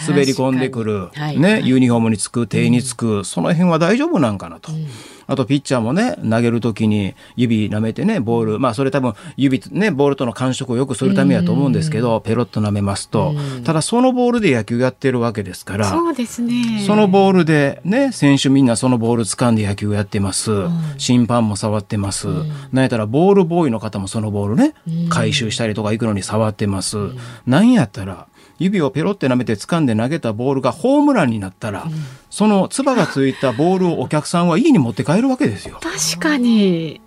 [0.00, 1.38] 滑り込んでくる、はい。
[1.38, 1.68] ね、はい。
[1.68, 4.72] ユニフォームにつく、手につく、その辺は大丈夫なんかなと。
[5.26, 13.34] あとピッチャーもね、投げるときに指舐めてね、ボール、まあそれ多分指、ね、ボールとの感触をよくするためやと思うんですけど、ペロッと舐めますと、
[13.64, 16.84] ただそのボールで野球やってるわけですから、そうですね。
[16.86, 20.50] そのボールでね、選手みんなそのボール掴んで野球やってます。
[20.98, 22.28] 審判も触ってます。
[22.72, 24.74] なんやったらボールボーイの方もそのボールね、
[25.08, 26.96] 回収したりとか行くのに触ってます。
[27.46, 28.26] なんやったら、
[28.62, 31.86] 指をペロって舐めて掴んで投げたボールがホームランになったら、
[32.30, 35.78] その唾がついたボールをお客さんは家に持って帰るわけですよ。
[35.80, 37.00] 確かに。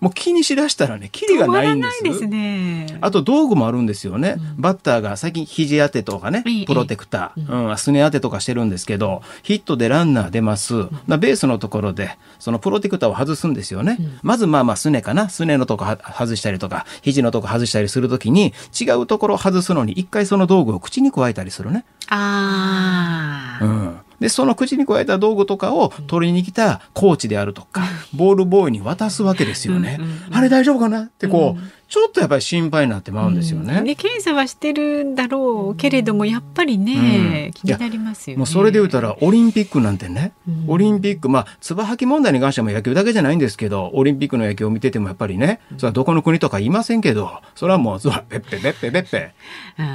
[0.00, 2.02] もう気にしだしたらね、キリがないんです。
[2.02, 2.98] ですね。
[3.00, 4.36] あと道具もあるんですよね。
[4.56, 10.88] バッターが最近肘当てとかねええ、プロテクター、うん、すね当てとかしてるんですけど、ヒットでランナー出ます。
[11.06, 13.98] なベースのところで、そのプロテクターを外すんですよね。
[14.22, 15.30] まずまあまあすねかな。
[15.30, 21.86] すねのとこは外したりとか、肘のとこ外したりするときに、違うところを外すのに一回その道具を口に加えたりするね。
[22.08, 23.96] ああ、うん。
[24.20, 27.82] で、その口に加えた道具とかを取りに来たコーチであるとか、
[28.14, 29.98] ボールボーイに渡すわけですよね。
[30.32, 33.80] あれ大丈夫かなってこう、ちょっとやっぱり心配になってまうんですよね。
[33.80, 37.52] ね、検査はしてるんだろうけれども、やっぱりね、うん。
[37.52, 38.38] 気になりますよね。
[38.38, 40.32] もうそれで言うたら、オリンピックなんてね、
[40.66, 49.34] オリンピック、まあ、つば吐き問題に関しても野球だけじゃないんですけど、オリンピックの野球を見ててもやっぱりね、それはどこの国とか言いませんけど、それはもう、そら、ペッペペッペペッペ、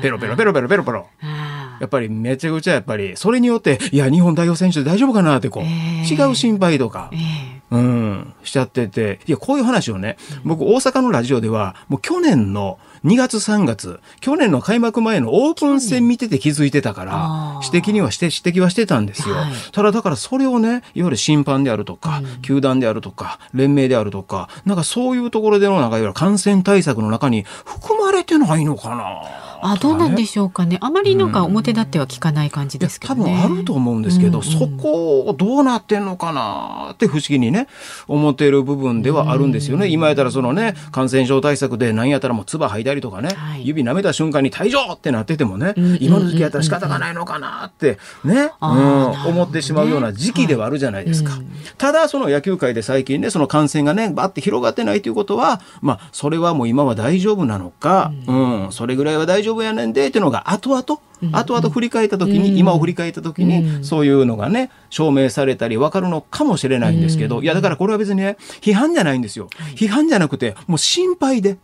[0.02, 1.08] ペロペロペロペロペロペロ。
[1.82, 6.14] あやっぱりめちゃくちゃやっぱり、それによって、いや、日本代表選手で大丈夫かなってこう、ええ。
[6.14, 7.20] 違う心配とかー、え
[7.58, 7.62] え。
[7.72, 19.36] うん、しちゃってて、いや、こういう話をね、僕、大阪のラジオでは、もう去年の2月3月、去年の開幕前のオープン戦見てて気づいてたから指摘にはして、指摘はしてたんですよ。
[19.36, 19.52] はい。
[19.72, 29.22] ただ、だからそれをね、いわゆる審判であるとか、球団であるとか、連盟であるとか、なんかそういうところでの、なんかいわゆる感染対策の中に含まれてないのかな。
[29.62, 30.78] あ、どうなんでししょうかね。
[30.82, 33.34] あまりなんか表立っては聞かない感じですけど多ね。
[33.34, 37.68] 分あると思うんですけど、うんそこどうなってんのかなって不思議にね
[38.08, 43.68] 思っている部分ではあるんですよね、今やったらそのね感染症対策で何やったらもう唾吐いたりとかね、はい。
[43.68, 49.18] 指舐めた瞬間に退場ってなっててもね、ん今の時期やったら仕方がないのかなってね、うんね。
[49.28, 51.48] 思ってしまうような時期ではあるじゃないですか、はいうん。
[51.78, 60.84] ただその野球界で最近ねその感染がねバッて広がってないということはまあそれはもう今は大丈夫なのか、うんそれぐらいは大丈夫やねんでっていうのが後々
[61.32, 71.58] 後々振り返った時に、今を振り返った時に、そういうのがね証明されたり分かるのかもしれないんですけど、いやだからこれは別にね批判じゃないんですよ、批判じゃなくてもう心配で、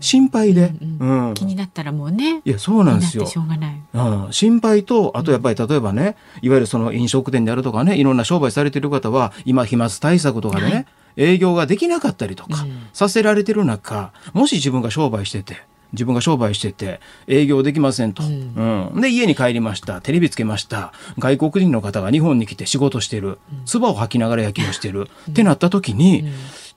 [0.00, 2.40] 心配で、うん気になったらもうね。
[2.44, 3.24] いやそうなんですよ。
[3.24, 4.26] 気になってしょうがない。
[4.26, 15.56] うん、心配と、あとやっぱり例えばね、いわゆるその飲食店であるとかね、いろんな商売されてる方は、今、飛沫対策とかでね、営業ができなかったりとか、させられてる中、もし自分が商売してて、
[15.92, 18.22] 自分が商売してて、営業できませんと。
[18.22, 20.00] うんで、家に帰りました。
[20.00, 20.92] テレビつけました。
[21.18, 23.38] 外国人の方が日本に来て仕事してる。
[23.64, 25.08] 唾を吐きながら野球をしてる。
[25.30, 26.24] ってなった時に、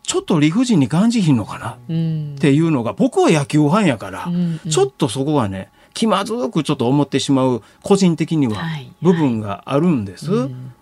[0.04, 1.78] ちょっと理不尽に感じひんのかな。
[1.90, 2.36] うん。
[2.36, 10.32] っていうのが僕は野球ファンやから、んちょっとそこはね気まずくちょっと思ってしまう個人的にははい部分があるんです。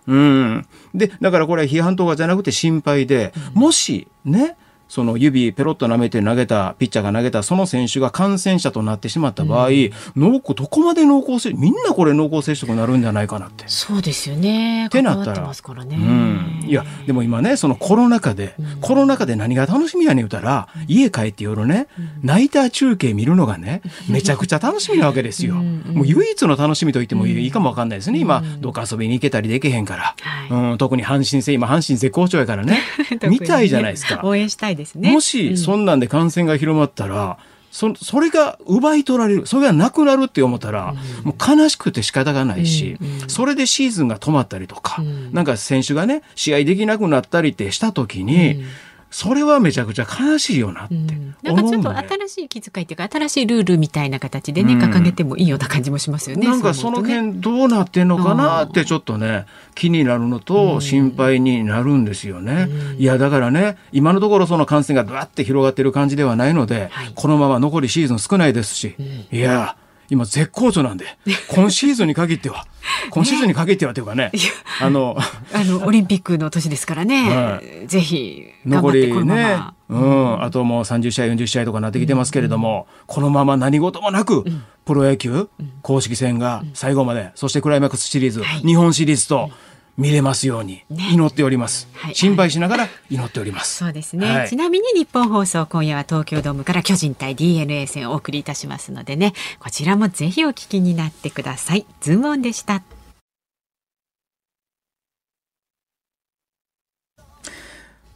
[0.06, 4.56] うんでだからこれは批判とかじゃなくて心配で、もしね
[4.90, 9.68] その指ペロッと舐めて投げたピッチャーが投げたその選手が感染者となってしまった場合、
[10.16, 13.64] 濃厚どこまで濃厚接みんなこれ濃厚接触になるんじゃないかなって。
[13.68, 14.86] そうですよね。
[14.86, 15.42] ってなったら。
[15.42, 15.94] ますからね。
[15.96, 21.86] うん、いやでも今ねそのコロナ禍で、コロナ禍で何が楽しみやねん言うたら、家帰って夜ね、
[22.22, 25.54] ナイター中継見るのがね めちゃくちゃ楽しみなわけですよ。
[25.54, 28.18] もう唯一の楽しみと言ってもいいかもわかんないですね。
[28.18, 30.70] 今どっか遊びに行けたりできへんから、はい。
[30.72, 32.80] うん、特に阪神戦今阪神絶好調やから ね。
[33.28, 34.20] 見たいじゃないですか。
[34.24, 35.12] 応援したいですね。
[35.12, 37.38] もしそんなんで感染が広まったら、
[37.70, 45.02] そそれが奪い取られるそれがなくなるって思ったら、もう悲しくて仕方がないし、それでシーズンが止まったりとか、
[45.32, 48.64] なんか選手がね試合できなくなったりってした時に、
[49.10, 50.94] それはめちゃくちゃ悲しいよなって
[51.42, 51.90] なんかちょっと。
[51.96, 56.46] 新しい気遣いっていうか新しいルールみたいな形でね、うん掲げてもいいような感じもしますよね。
[56.46, 62.68] なんかその辺どうなってんのかなってちょっとね気になるのと心配になるんですよね。
[62.98, 68.96] いやだからね今のところその感染がバって広がってる感じではないので、はいこのまま残りシーズン少ないですし、
[69.30, 69.76] いや
[70.10, 71.06] 今絶好調なんで
[71.48, 72.66] 今シーズンに限っては
[73.10, 74.32] 今シーズンに限ってはというかね
[74.80, 75.16] あの
[75.54, 84.44] あのオリンピックの年ですからね、はぜひ残りねま、うん、あともう30試合40試合とかなってきてますけれども、このまま何事もなく、
[84.84, 85.48] プロ野球
[85.82, 89.50] 公式戦が最後まで、そしてクライマックスシリーズ、日本シリーズと
[89.96, 91.10] 見れますようにね。
[91.12, 94.48] 祈っております、はい心配しながら祈っております、そうですね、はい。
[94.48, 101.86] ちなみにニッポン放送今夜は東京ドームから巨人対 DNA 戦をお送りいたしますのでねこちらもぜひお聞きになってください。
[102.00, 102.82] ズームオンでした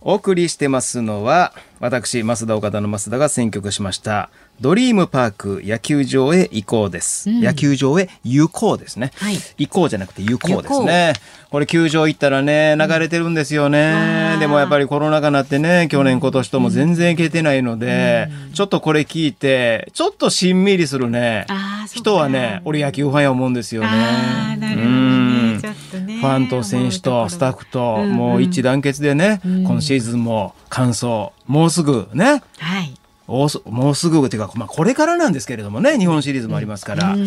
[0.07, 4.29] お送りしてますのは私増田岡田の増田が選曲しました
[4.61, 7.41] ドリームパーク野球場へ行こうです、うん。
[7.41, 9.37] 野球場へ行こうですね、はい。
[9.59, 11.15] 行こうじゃなくて行こうですね。
[11.51, 14.41] これ球場行ったらね流れてるんですよね、うん。
[14.41, 21.47] でもやっぱりコロナ禍になってね去年今年とも全然行けてないので、ちょっとこれ聞いてちょっとしんみりするね。
[21.93, 23.89] 人はね俺野球ファンや思うんですよね。
[23.89, 25.39] なるほどうん。
[25.39, 28.13] ねねファンと選手とスタッフとうんうん。
[28.13, 29.65] もう一致団結でね、うん。
[29.65, 32.95] 今シーズンも完走もうすぐねはい。
[33.27, 37.21] おすもうすぐっていうか、まあ、これからなんですけれどもね日本シリーズもありますから、うん。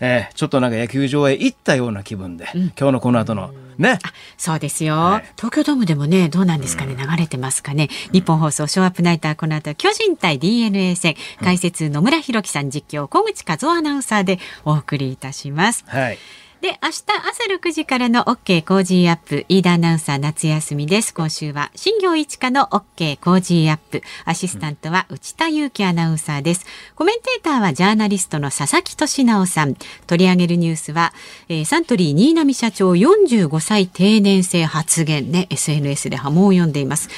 [0.00, 3.98] えーちょっとなんか野球場へ行ったような気分で、今日のこの後のね。
[4.36, 7.88] そうですよ、はい東京ドームでもねどうなんですかね流れてますかね。
[8.12, 15.84] ニッポン放送ショウアップナイターこの後巨人対 DNA 戦解説野村弘樹さん実況小口和夫アナウンサーでお送りいたします。
[15.86, 16.18] はい
[16.60, 21.14] で、明日朝6時からの OK コージーアップ、飯田アナウンサー夏休みです。
[21.14, 26.66] 今週は新業一課の OK コージーアップ、アシスタントは内田雄基アナウンサーです。
[26.96, 29.76] コメンテーターはジャーナリストの佐々木俊尚さん。
[30.08, 31.12] 取り上げるニュースは、
[31.48, 37.08] えーサントリー新浪社長45歳定年制発言ね、SNS で波紋を呼んでいます。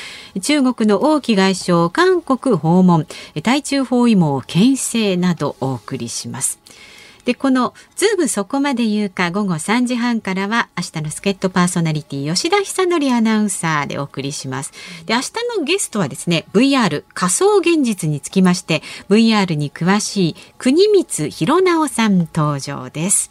[0.43, 6.60] 中国の王毅外相、韓国訪問、えー対中包囲網牽制などお送りします。
[7.31, 14.73] で、このズームそこまで言うか午後3時半からは明日の助っ人パーソナリティ吉田尚記アナウンサーでお送りします。
[15.07, 23.31] で、明日のゲストはですね、VR 仮想現実につきまして、VR に詳しい国光弘直さん登場です。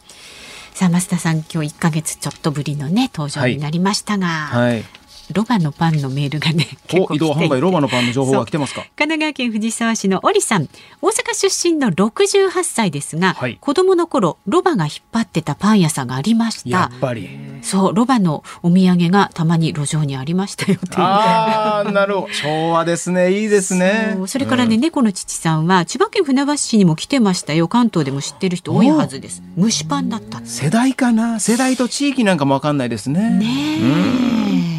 [0.74, 4.99] さあ、増田さん、今日1ヶ月ちょっとぶりのね、登場になりましたが、はい
[5.34, 8.82] ロバのパンのメールがね、 結お構移動販売ロバのパンの情報が来てますか？
[8.96, 10.68] 神奈川県藤沢市のオリさん。
[11.02, 13.58] 大阪出身の68歳ですが、はい。
[13.60, 16.70] 子供の頃ロバが引っ張ってたパン屋さんがありました。
[16.70, 17.30] やっぱり。
[17.62, 22.28] そうロバのお土産がたまに路上にありましたよああなるほど。
[22.34, 23.42] 昭和ですね。
[23.42, 24.18] いいですね。
[24.28, 27.68] それからね、猫の父さんは千葉県船橋市にも来てましたよ。
[27.68, 29.42] 関東でも知ってる人多いはずです。
[29.58, 30.42] 蒸しパンだった。
[30.46, 31.40] 世代かな。
[31.40, 33.30] 世代と地域なんかもわかんないですね。
[33.30, 33.46] ね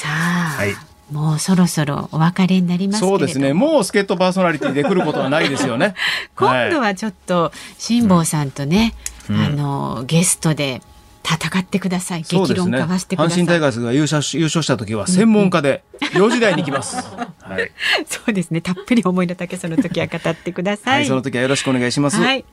[0.03, 0.75] さあ、はい。
[1.13, 3.53] もうそろそろお別れになりますけれどそうですね。
[3.53, 5.95] もう助っ人パーソナリティで来ることはないですよね。
[6.35, 8.95] 今度はちょっと辛坊さんとね、
[9.29, 10.81] あのゲストで
[11.23, 12.23] 戦ってください。
[12.23, 12.79] 激論そうですね。
[12.79, 13.33] 交わしてください。
[13.35, 17.71] 阪神タイガースが優勝し優勝した時は専門家で4時台に来ます、はい、
[18.09, 18.61] そうですね。
[18.61, 20.93] たっぷり思いの丈その時は語ってくださ。
[20.93, 22.45] はいい、その時はよろしくお願いします、はい。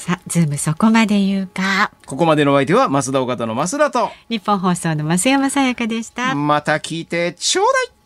[0.00, 1.90] さあ、ズームそこまで言うか。
[2.06, 6.34] ここまでのお相手は増田岡田の増田と日本放送の増山さやかでした。
[6.34, 7.99] また聞いてちょうだい